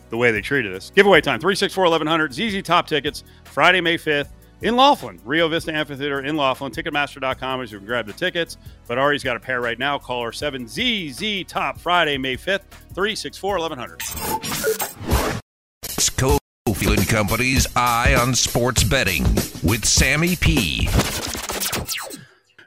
[0.10, 0.92] the way they treated us.
[0.96, 4.30] Giveaway time 364 1100 ZZ Top tickets Friday, May 5th.
[4.62, 6.72] in Laughlin, Rio Vista Amphitheater in Laughlin.
[6.72, 8.58] Ticketmaster.com is you can grab the tickets.
[8.88, 9.98] But Ari's got a pair right now.
[10.00, 14.00] Call our 7ZZ Top Friday, May 5th, 364 1100.
[16.18, 19.24] Cofield Company's Eye on Sports Betting
[19.64, 20.88] with Sammy P.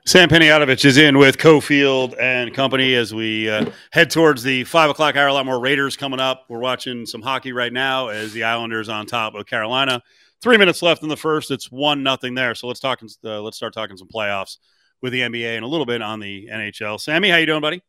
[0.09, 4.89] Sam Panayotovich is in with Cofield and Company as we uh, head towards the five
[4.89, 5.27] o'clock hour.
[5.27, 6.47] A lot more Raiders coming up.
[6.49, 10.03] We're watching some hockey right now as the Islanders on top of Carolina.
[10.41, 11.51] Three minutes left in the first.
[11.51, 12.55] It's one nothing there.
[12.55, 13.03] So let's talk.
[13.23, 14.57] Uh, let's start talking some playoffs
[15.03, 16.99] with the NBA and a little bit on the NHL.
[16.99, 17.83] Sammy, how you doing, buddy?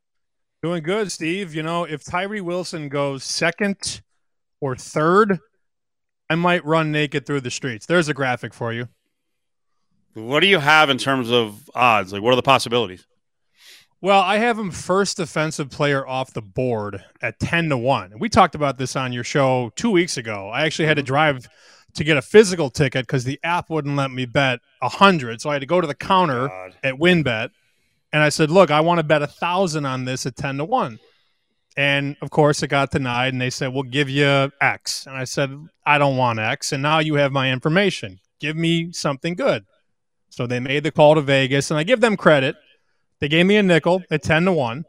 [0.62, 1.56] Doing good, Steve.
[1.56, 4.02] You know, if Tyree Wilson goes second
[4.60, 5.40] or third,
[6.30, 7.86] I might run naked through the streets.
[7.86, 8.90] There's a graphic for you.
[10.14, 12.12] What do you have in terms of odds?
[12.14, 13.06] Like, what are the possibilities?
[14.02, 18.14] Well, I have him first defensive player off the board at 10 to 1.
[18.14, 20.50] And we talked about this on your show two weeks ago.
[20.50, 21.08] I actually had to mm-hmm.
[21.08, 21.50] drive
[21.96, 25.42] to get a physical ticket because the app wouldn't let me bet 100.
[25.42, 26.76] So I had to go to the counter God.
[26.82, 27.50] at WynnBET.
[28.14, 30.66] And I said, look, I want to bet a 1,000 on this at 10 to
[30.66, 31.00] 1.
[31.76, 33.34] And of course, it got denied.
[33.34, 35.08] And they said, we'll give you X.
[35.08, 35.52] And I said,
[35.86, 36.72] I don't want X.
[36.72, 38.20] And now you have my information.
[38.40, 39.66] Give me something good.
[40.30, 42.56] So they made the call to Vegas, and I give them credit.
[43.20, 44.86] They gave me a nickel at 10 to 1.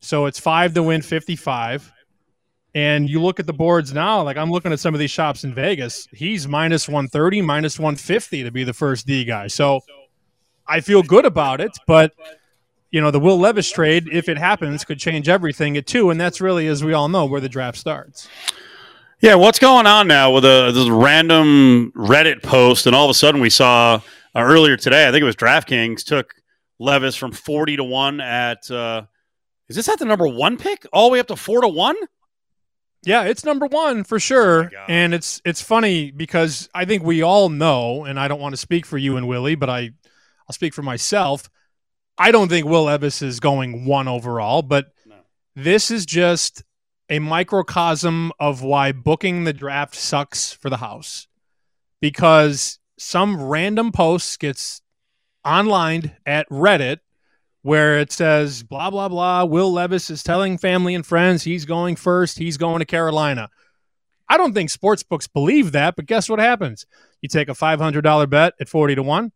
[0.00, 1.90] So it's five to win 55.
[2.74, 5.44] And you look at the boards now, like I'm looking at some of these shops
[5.44, 6.08] in Vegas.
[6.12, 9.46] He's minus 130, minus 150 to be the first D guy.
[9.46, 9.80] So
[10.66, 12.12] I feel good about it, but
[12.90, 16.10] you know, the Will Levis trade, if it happens, could change everything at two.
[16.10, 18.28] And that's really, as we all know, where the draft starts.
[19.20, 23.14] Yeah, what's going on now with a this random Reddit post, and all of a
[23.14, 24.00] sudden we saw
[24.34, 26.34] uh, earlier today, I think it was DraftKings took
[26.78, 28.70] Levis from forty to one at.
[28.70, 29.02] Uh,
[29.68, 31.96] is this at the number one pick all the way up to four to one?
[33.06, 34.70] Yeah, it's number one for Oh sure.
[34.88, 38.58] and it's it's funny because I think we all know, and I don't want to
[38.60, 39.90] speak for you and Willie, but I
[40.48, 41.48] I'll speak for myself.
[42.16, 45.16] I don't think Will Levis is going one overall, but No.
[45.56, 46.62] this is just
[47.10, 51.26] a microcosm of why booking the draft sucks for the house.
[52.00, 54.82] Because some random post gets
[55.44, 56.98] online at Reddit
[57.62, 61.96] where it says blah blah blah will levis is telling family and friends he's going
[61.96, 63.50] first he's going to carolina.
[64.28, 66.86] I don't think sports books believe that but guess what happens?
[67.20, 69.32] You take a $500 bet at 40 to 1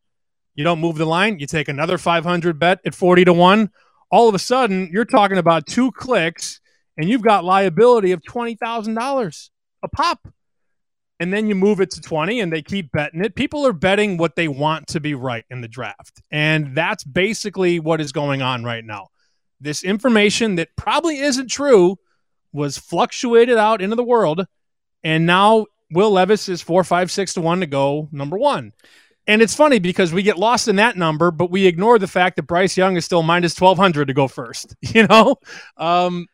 [0.54, 3.70] you don't move the line you take another 500 bet at 40 to 1
[4.10, 6.60] all of a sudden you're talking about two clicks
[6.98, 9.50] and you've got liability of $20000
[9.82, 10.28] a pop
[11.20, 13.34] and then you move it to 20 and they keep betting it.
[13.34, 16.22] People are betting what they want to be right in the draft.
[16.30, 19.08] And that's basically what is going on right now.
[19.60, 21.96] This information that probably isn't true
[22.52, 24.46] was fluctuated out into the world.
[25.02, 28.72] And now Will Levis is four, five, six to one to go number one.
[29.26, 32.36] And it's funny because we get lost in that number, but we ignore the fact
[32.36, 34.74] that Bryce Young is still minus 1200 to go first.
[34.94, 35.36] You know?
[35.76, 36.26] Um,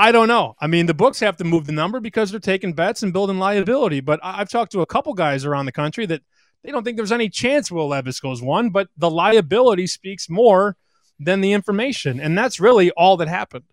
[0.00, 0.56] I don't know.
[0.58, 3.38] I mean, the books have to move the number because they're taking bets and building
[3.38, 4.00] liability.
[4.00, 6.22] But I've talked to a couple guys around the country that
[6.64, 10.78] they don't think there's any chance Will Levis goes one, but the liability speaks more
[11.18, 12.18] than the information.
[12.18, 13.64] And that's really all that happened.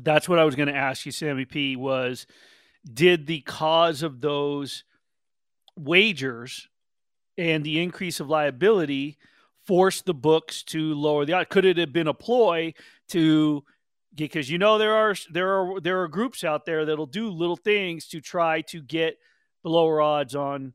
[0.00, 1.74] That's what I was going to ask you, Sammy P.
[1.74, 2.28] Was
[2.88, 4.84] did the cause of those
[5.76, 6.68] wagers
[7.36, 9.18] and the increase of liability
[9.66, 11.48] force the books to lower the odds?
[11.50, 12.74] Could it have been a ploy
[13.08, 13.64] to
[14.14, 17.56] because you know there are there are there are groups out there that'll do little
[17.56, 19.18] things to try to get
[19.62, 20.72] the lower odds on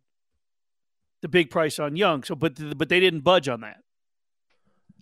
[1.21, 2.23] the big price on Young.
[2.23, 3.77] So, but but they didn't budge on that.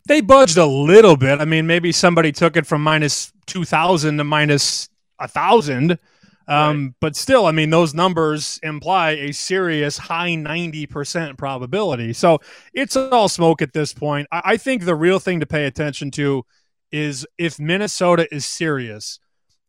[0.08, 1.42] They budged a little bit.
[1.42, 6.00] I mean, maybe somebody took it from minus 2,000 to minus 1,000.
[6.48, 12.14] Um, But still, I mean, those numbers imply a serious high 90% probability.
[12.14, 12.40] So
[12.74, 14.28] it's all smoke at this point.
[14.32, 16.46] I, I think the real thing to pay attention to
[16.92, 19.20] is if Minnesota is serious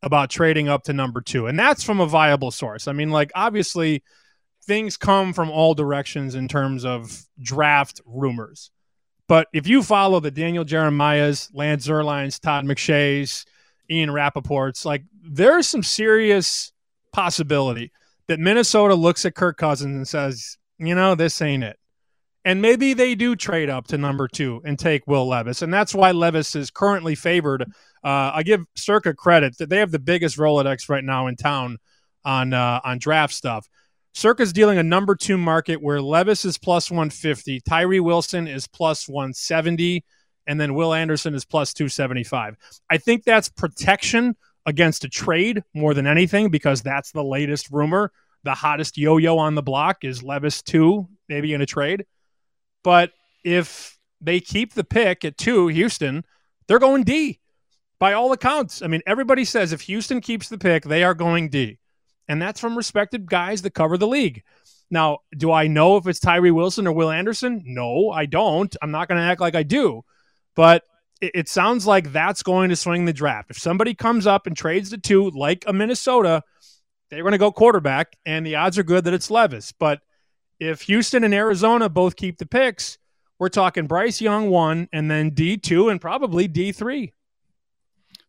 [0.03, 1.47] about trading up to number two.
[1.47, 2.87] And that's from a viable source.
[2.87, 4.03] I mean, like, obviously,
[4.65, 8.71] things come from all directions in terms of draft rumors.
[9.27, 13.45] But if you follow the Daniel Jeremiah's, Lance Zierlein, Todd McShay's,
[13.91, 16.73] Ian Rapoport's, like there's some serious
[17.13, 17.93] possibility
[18.29, 21.78] that Minnesota looks at Kirk Cousins and says, you know, this ain't it.
[22.49, 25.61] And maybe they do trade up to number two and take Will Levis.
[25.61, 27.65] And that's why Levis is currently favored.
[28.03, 31.77] Uh, I give Circa credit that they have the biggest Rolodex right now in town
[32.25, 33.69] on uh, on draft stuff.
[34.15, 39.07] Circa's dealing a number two market where Levis is plus 150, Tyree Wilson is plus
[39.07, 40.03] 170,
[40.47, 42.57] and then Will Anderson is plus 275.
[42.89, 48.11] I think that's protection against a trade more than anything because that's the latest rumor.
[48.45, 52.07] The hottest yo yo on the block is Levis 2, maybe in a trade.
[52.83, 53.13] But
[53.45, 56.25] if they keep the pick at two, Houston,
[56.67, 57.41] they're going D
[57.99, 58.83] by all accounts.
[58.83, 61.79] I mean, everybody says if Houston keeps the pick, they are going D.
[62.29, 64.43] And that's from respected guys that cover the league.
[64.91, 67.63] Now, do I know if it's Tyree Wilson or Will Anderson?
[67.65, 68.75] No, I don't.
[68.81, 70.03] I'm not going to act like I do.
[70.55, 70.83] But
[71.21, 73.51] it, it, sounds like that's going to swing the draft.
[73.51, 76.43] If somebody comes up and trades the two, like a Minnesota,
[77.11, 79.73] they're going to go quarterback, and the odds are good that it's Levis.
[79.73, 80.01] But
[80.61, 82.99] if Houston and Arizona both keep the picks,
[83.39, 87.13] we're talking Bryce Young one, and then D two, and probably D three.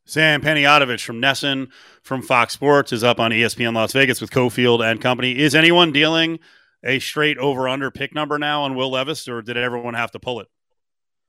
[0.06, 1.70] Sam Panayotovich from NESN
[2.02, 5.38] from Fox Sports is up on ESPN Las Vegas with Cofield and company.
[5.38, 6.40] Is anyone dealing
[6.84, 10.20] a straight over under pick number now on Will Levis, or did everyone have to
[10.20, 10.48] pull it?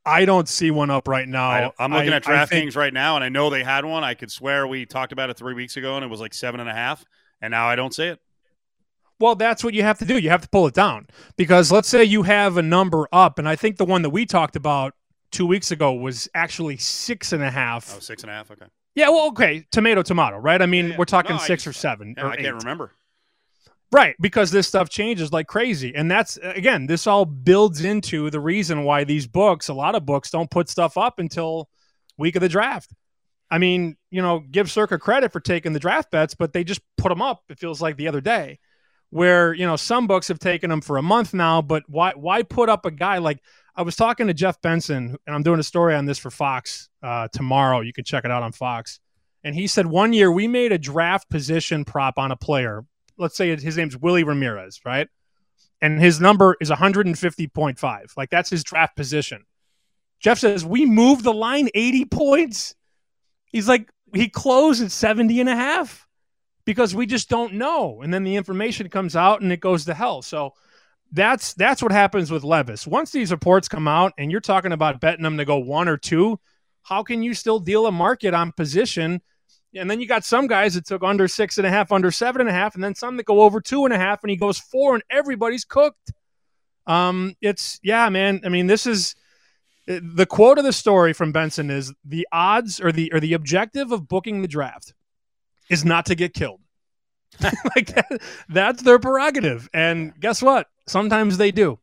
[0.06, 1.72] I don't see one up right now.
[1.78, 2.76] I, am looking I, at DraftKings think...
[2.76, 4.02] right now, and I know they had one.
[4.02, 6.60] I could swear we talked about it three weeks ago, and it was like seven
[6.60, 7.04] and a half,
[7.42, 8.18] and now I don't see it.
[9.20, 10.18] Well, that's what you have to do.
[10.18, 11.06] You have to pull it down
[11.36, 14.26] because let's say you have a number up, and I think the one that we
[14.26, 14.94] talked about
[15.30, 17.94] two weeks ago was actually six and a half.
[17.96, 18.50] Oh, six and a half.
[18.50, 18.66] Okay.
[18.94, 19.10] Yeah.
[19.10, 19.66] Well, okay.
[19.70, 20.60] Tomato, tomato, right?
[20.60, 20.98] I mean, yeah, yeah.
[20.98, 22.14] we're talking no, six just, or seven.
[22.16, 22.92] Yeah, or I can can't remember.
[23.92, 25.92] Right, because this stuff changes like crazy.
[25.96, 30.06] And that's, again, this all builds into the reason why these books, a lot of
[30.06, 31.68] books, don't put stuff up until
[32.16, 32.92] week of the draft.
[33.50, 36.82] I mean, you know, give Circa credit for taking the draft bets, but they just
[36.98, 38.60] put them up, it feels like the other day.
[39.10, 42.42] Where, you know, some books have taken them for a month now, but why why
[42.42, 43.42] put up a guy like
[43.74, 46.88] I was talking to Jeff Benson, and I'm doing a story on this for Fox
[47.02, 47.80] uh, tomorrow.
[47.80, 49.00] You can check it out on Fox.
[49.42, 52.84] And he said one year we made a draft position prop on a player.
[53.16, 55.08] Let's say his name's Willie Ramirez, right?
[55.80, 58.16] And his number is 150.5.
[58.16, 59.44] Like that's his draft position.
[60.18, 62.74] Jeff says we moved the line 80 points.
[63.46, 66.06] He's like, he closed at 70 and a half
[66.64, 68.02] because we just don't know.
[68.02, 70.22] And then the information comes out and it goes to hell.
[70.22, 70.54] So
[71.12, 72.86] that's that's what happens with Levis.
[72.86, 75.96] Once these reports come out and you're talking about betting them to go one or
[75.96, 76.38] two,
[76.82, 79.20] how can you still deal a market on position?
[79.74, 82.40] And then you got some guys that took under six and a half, under seven
[82.40, 84.36] and a half, and then some that go over two and a half, and he
[84.36, 86.12] goes four, and everybody's cooked.
[86.86, 88.40] Um, it's yeah, man.
[88.44, 89.14] I mean, this is
[89.86, 93.92] the quote of the story from Benson is the odds or the or the objective
[93.92, 94.94] of booking the draft
[95.70, 96.60] is not to get killed.
[97.76, 99.68] like that, that's their prerogative.
[99.72, 100.68] And guess what?
[100.86, 101.78] Sometimes they do.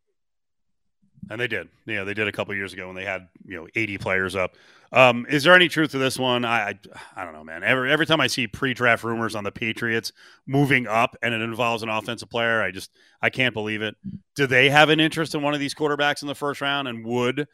[1.29, 1.69] And they did.
[1.85, 4.55] Yeah, they did a couple years ago when they had you know 80 players up.
[4.93, 6.45] Um, is there any truth to this one?
[6.45, 6.79] I, I,
[7.17, 7.63] I don't know, man.
[7.63, 10.13] Every every time I see pre-draft rumors on the Patriots
[10.45, 13.95] moving up and it involves an offensive player, I just I can't believe it.
[14.35, 16.87] Do they have an interest in one of these quarterbacks in the first round?
[16.87, 17.47] And would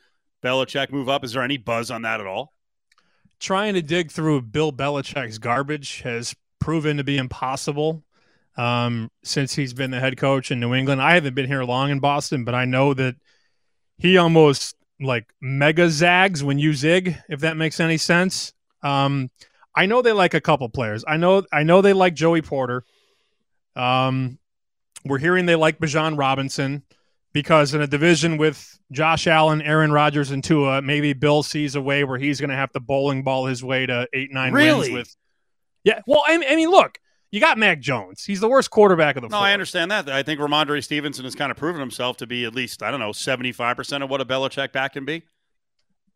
[0.44, 1.24] Belichick move up?
[1.24, 2.54] Is there any buzz on that at all?
[3.44, 8.02] Trying to dig through Bill Belichick's garbage has proven to be impossible
[8.56, 11.02] um, since he's been the head coach in New England.
[11.02, 13.18] I haven't been here long in Boston, but I know that
[13.98, 18.54] he almost like mega zags when you zig, if that makes any sense.
[18.82, 19.30] Um,
[19.76, 21.04] I know they like a couple players.
[21.06, 22.86] I know I know they like Joey Porter.
[23.76, 24.40] Um,
[25.04, 26.84] we're hearing they like Bijan Robinson
[27.34, 31.82] because in a division with Josh Allen, Aaron Rodgers, and Tua, maybe Bill sees a
[31.82, 34.92] way where he's going to have to bowling ball his way to eight nine really?
[34.92, 35.16] wins with.
[35.84, 36.98] Yeah, well, I mean, look,
[37.32, 38.24] you got Mac Jones.
[38.24, 39.30] He's the worst quarterback of the.
[39.30, 39.46] No, four.
[39.46, 40.08] I understand that.
[40.08, 43.00] I think Rhamondre Stevenson has kind of proven himself to be at least I don't
[43.00, 45.24] know seventy five percent of what a Belichick back can be.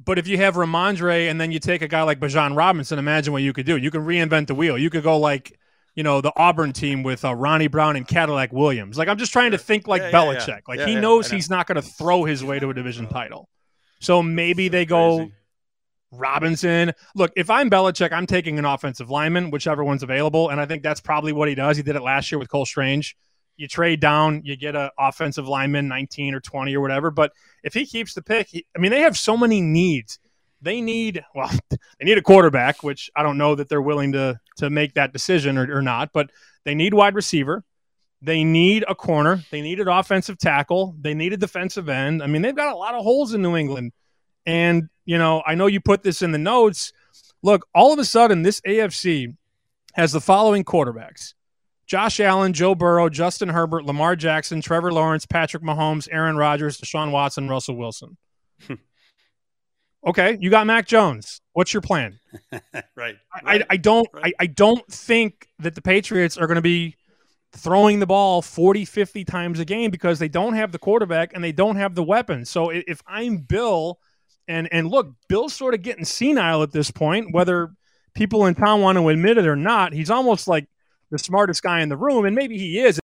[0.04, 3.34] But if you have Rhamondre and then you take a guy like Bijan Robinson, imagine
[3.34, 3.78] what you could do.
[3.78, 4.78] You can reinvent the wheel.
[4.78, 5.58] You could go like
[5.98, 9.00] you know the Auburn team with uh, Ronnie Brown and Cadillac Williams.
[9.00, 10.48] Like I'm just trying to think like yeah, Belichick.
[10.48, 10.60] Yeah.
[10.68, 13.50] Like he knows he's not going to throw his way to a division title.
[14.00, 15.34] So maybe they go crazy.
[16.12, 16.94] Robinson.
[17.16, 20.84] Look, if I'm Belichick, I'm taking an offensive lineman, whichever one's available, and I think
[20.84, 21.78] that's probably what he does.
[21.78, 23.18] He did it last year with Cole Strange.
[23.56, 27.10] You trade down, you get an offensive lineman, 19 or 20 or whatever.
[27.10, 27.32] But
[27.64, 30.20] if he keeps the pick, he, I mean, they have so many needs.
[30.62, 34.40] They need well, they need a quarterback, which I don't know that they're willing to
[34.58, 36.12] to make that decision or, or not.
[36.14, 36.32] But
[36.66, 37.64] they need wide receiver.
[38.22, 39.44] They need a corner.
[39.52, 40.96] They need an offensive tackle.
[41.00, 42.24] They need a defensive end.
[42.24, 43.92] I mean, they've got a lot of holes in New England.
[44.46, 46.94] And, you know, I know you put this in the notes.
[47.44, 49.36] Look, all of a sudden, this AFC
[49.94, 51.34] has the following quarterbacks
[51.86, 57.12] Josh Allen, Joe Burrow, Justin Herbert, Lamar Jackson, Trevor Lawrence, Patrick Mahomes, Aaron Rodgers, Deshaun
[57.12, 58.18] Watson, Russell Wilson.
[58.66, 58.74] Hmm.
[60.08, 61.42] Okay, you got Mac Jones.
[61.54, 62.20] What's your plan?
[62.96, 63.16] right.
[63.34, 64.34] I, I, don't right.
[64.40, 66.96] I, I don't think that the Patriots are going to be
[67.54, 71.44] throwing the ball 40, 50 times a game because they don't have the quarterback and
[71.44, 72.50] they don't have the weapons.
[72.50, 74.00] So if I'm Bill–
[74.48, 77.72] and and look, Bill's sort of getting senile at this point, whether
[78.14, 79.94] people in town want to admit it or not.
[79.94, 80.68] He's almost like
[81.12, 83.00] the smartest guy in the room, and maybe he is.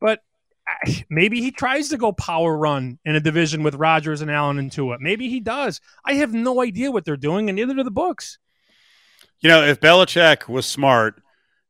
[0.00, 0.20] But
[1.10, 4.70] maybe he tries to go power run in a division with Rodgers and Allen and
[4.70, 4.98] Tua.
[5.00, 5.80] Maybe he does.
[6.04, 8.38] I have no idea what they're doing, and neither do the books.
[9.40, 11.22] You know, if Belichick was smart,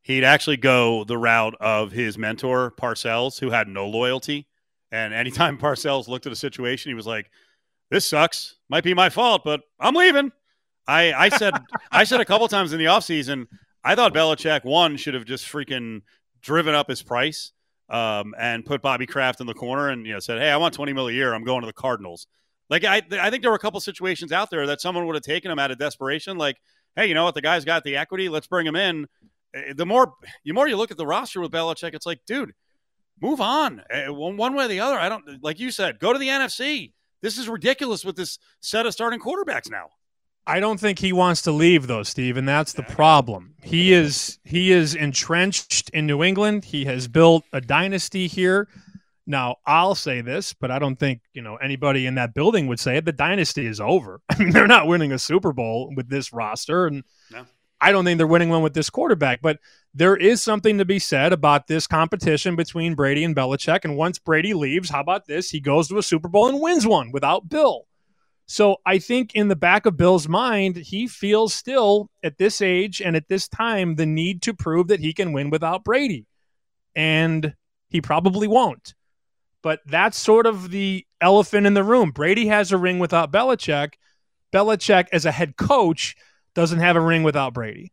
[0.03, 4.47] he'd actually go the route of his mentor, Parcells, who had no loyalty.
[4.93, 7.31] And anytime Parcells looked at a situation, he was like,
[7.91, 8.57] This sucks.
[8.69, 10.31] Might be my fault, but I'm leaving.
[10.87, 11.55] I, I said
[11.91, 13.47] I said a couple times in the offseason,
[13.83, 16.03] I thought Belichick one should have just freaking
[16.43, 17.53] driven up his price
[17.89, 20.75] um, and put Bobby Kraft in the corner and you know said, "Hey, I want
[20.75, 21.35] twenty mil a year.
[21.35, 22.27] I'm going to the Cardinals."
[22.71, 25.23] Like I, I think there were a couple situations out there that someone would have
[25.23, 26.39] taken him out of desperation.
[26.39, 26.57] Like,
[26.97, 27.35] hey, you know what?
[27.35, 28.29] The guy's got the equity.
[28.29, 29.07] Let's bring him in.
[29.55, 30.15] Eh, The more,
[30.45, 32.53] the more you look at the roster with Belichick, it's like, dude,
[33.21, 33.83] move on.
[33.91, 34.99] Eh, one way or the other.
[34.99, 35.99] I don't like you said.
[35.99, 36.93] Go to the NFC.
[37.21, 39.89] This is ridiculous with this set of starting quarterbacks now.
[40.47, 43.55] I don't think he wants to leave though, Steve, and that's the problem.
[43.63, 46.67] He is he is entrenched in New England.
[46.67, 48.69] He has built a dynasty here.
[49.27, 52.79] Now, I'll say this, but I don't think, you know, anybody in that building would
[52.79, 53.07] say it.
[53.07, 54.21] The dynasty is over.
[54.31, 57.47] I mean, they're not winning a Super Bowl with this roster and No.
[57.81, 59.59] I don't think they're winning one with this quarterback, but
[59.93, 63.85] there is something to be said about this competition between Brady and Belichick.
[63.85, 65.51] And once Brady leaves, how about this?
[65.51, 67.87] He goes to a Super Bowl and wins one without Bill.
[68.47, 73.01] So I think in the back of Bill's mind, he feels still at this age
[73.01, 76.27] and at this time the need to prove that he can win without Brady.
[76.95, 77.55] And
[77.89, 78.95] he probably won't.
[79.63, 82.11] But that's sort of the elephant in the room.
[82.11, 83.95] Brady has a ring without Belichick.
[84.53, 86.15] Belichick, as a head coach,
[86.55, 87.93] doesn't have a ring without Brady.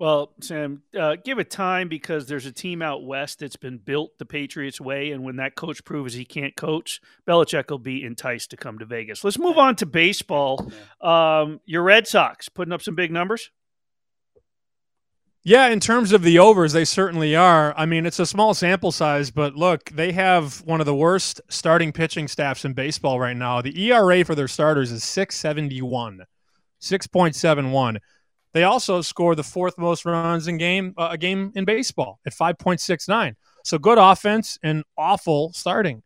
[0.00, 4.16] Well, Sam, uh, give it time because there's a team out west that's been built
[4.18, 8.50] the Patriots way, and when that coach proves he can't coach, Belichick will be enticed
[8.52, 9.22] to come to Vegas.
[9.22, 10.72] Let's move on to baseball.
[11.02, 13.50] Um, your Red Sox putting up some big numbers.
[15.42, 17.74] Yeah, in terms of the overs, they certainly are.
[17.76, 21.42] I mean, it's a small sample size, but look, they have one of the worst
[21.50, 23.60] starting pitching staffs in baseball right now.
[23.60, 26.24] The ERA for their starters is 671,
[26.80, 27.98] 6.71.
[28.52, 32.34] They also score the fourth most runs in game uh, a game in baseball at
[32.34, 33.36] 5.69.
[33.64, 36.02] So good offense and awful starting.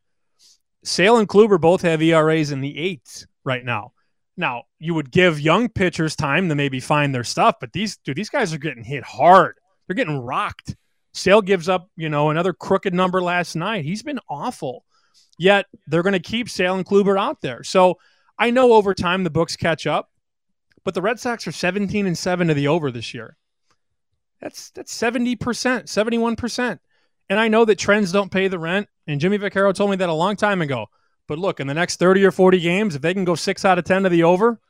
[0.82, 3.92] Sale and Kluber both have ERAs in the eights right now.
[4.36, 8.16] Now, you would give young pitchers time to maybe find their stuff, but these dude,
[8.16, 9.57] these guys are getting hit hard.
[9.86, 10.76] They're getting rocked.
[11.12, 13.84] Sale gives up, you know, another crooked number last night.
[13.84, 14.84] He's been awful.
[15.38, 17.62] Yet they're going to keep Sale and Kluber out there.
[17.62, 17.99] So
[18.38, 20.11] I know over time the books catch up,
[20.85, 23.37] but the Red Sox are 17 and 7 to the over this year.
[24.41, 26.78] That's that's 70%, 71%.
[27.30, 30.09] And I know that trends don't pay the rent, and Jimmy Vaccaro told me that
[30.11, 30.87] a long time ago.
[31.26, 33.78] But look, in the next 30 or 40 games, if they can go 6 out
[33.78, 34.61] of 10 to the over,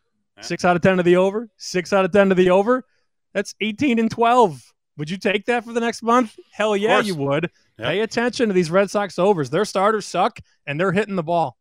[0.41, 2.85] 6 out of 10 to the over, 6 out of 10 to the over,
[3.33, 4.73] that's 18 and 12.
[4.97, 6.39] Would you take that for the next month?
[6.53, 7.51] Hell yeah, you would.
[7.79, 7.89] Yep.
[7.89, 9.51] Pay attention to these Red Sox overs.
[9.51, 11.57] Their starters suck, and they're hitting the ball.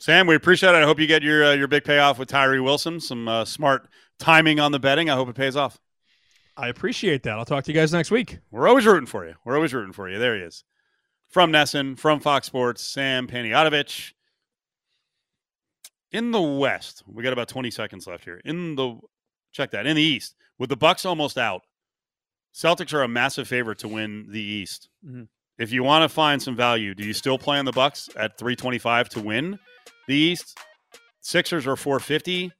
[0.00, 0.76] Sam, we appreciate it.
[0.76, 3.00] I hope you get your uh, your big payoff with Tyree Wilson.
[3.00, 3.86] Some uh, smart
[4.18, 5.10] timing on the betting.
[5.10, 5.78] I hope it pays off.
[6.56, 7.38] I appreciate that.
[7.38, 8.38] I'll talk to you guys next week.
[8.50, 9.34] We're always rooting for you.
[9.44, 10.18] We're always rooting for you.
[10.18, 10.64] There he is.
[11.28, 14.12] From NESN, from Fox Sports, Sam Panayotovich.
[16.12, 18.40] In the West, we got about 20 seconds left here.
[18.44, 18.98] In the
[19.52, 19.86] check that.
[19.86, 21.62] In the East, with the Bucks almost out,
[22.54, 24.88] Celtics are a massive favorite to win the East.
[25.06, 25.28] Mhm.
[25.58, 28.38] If you want to find some value, do you still play on the Bucks at
[28.38, 29.58] 325 to win
[30.10, 30.58] the East?
[31.20, 32.52] Sixers are 450.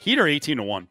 [0.00, 0.88] Heat are 18 to 1.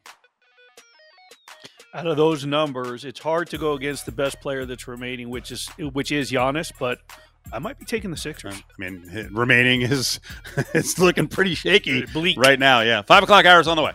[1.95, 5.51] Out of those numbers, it's hard to go against the best player that's remaining, which
[5.51, 6.71] is which is Giannis.
[6.79, 6.99] But
[7.51, 8.55] I might be taking the Sixers.
[8.55, 10.19] I mean, remaining is
[10.73, 12.37] it's looking pretty shaky Bleak.
[12.39, 12.81] right now.
[12.81, 13.93] Yeah, five o'clock hours on the way.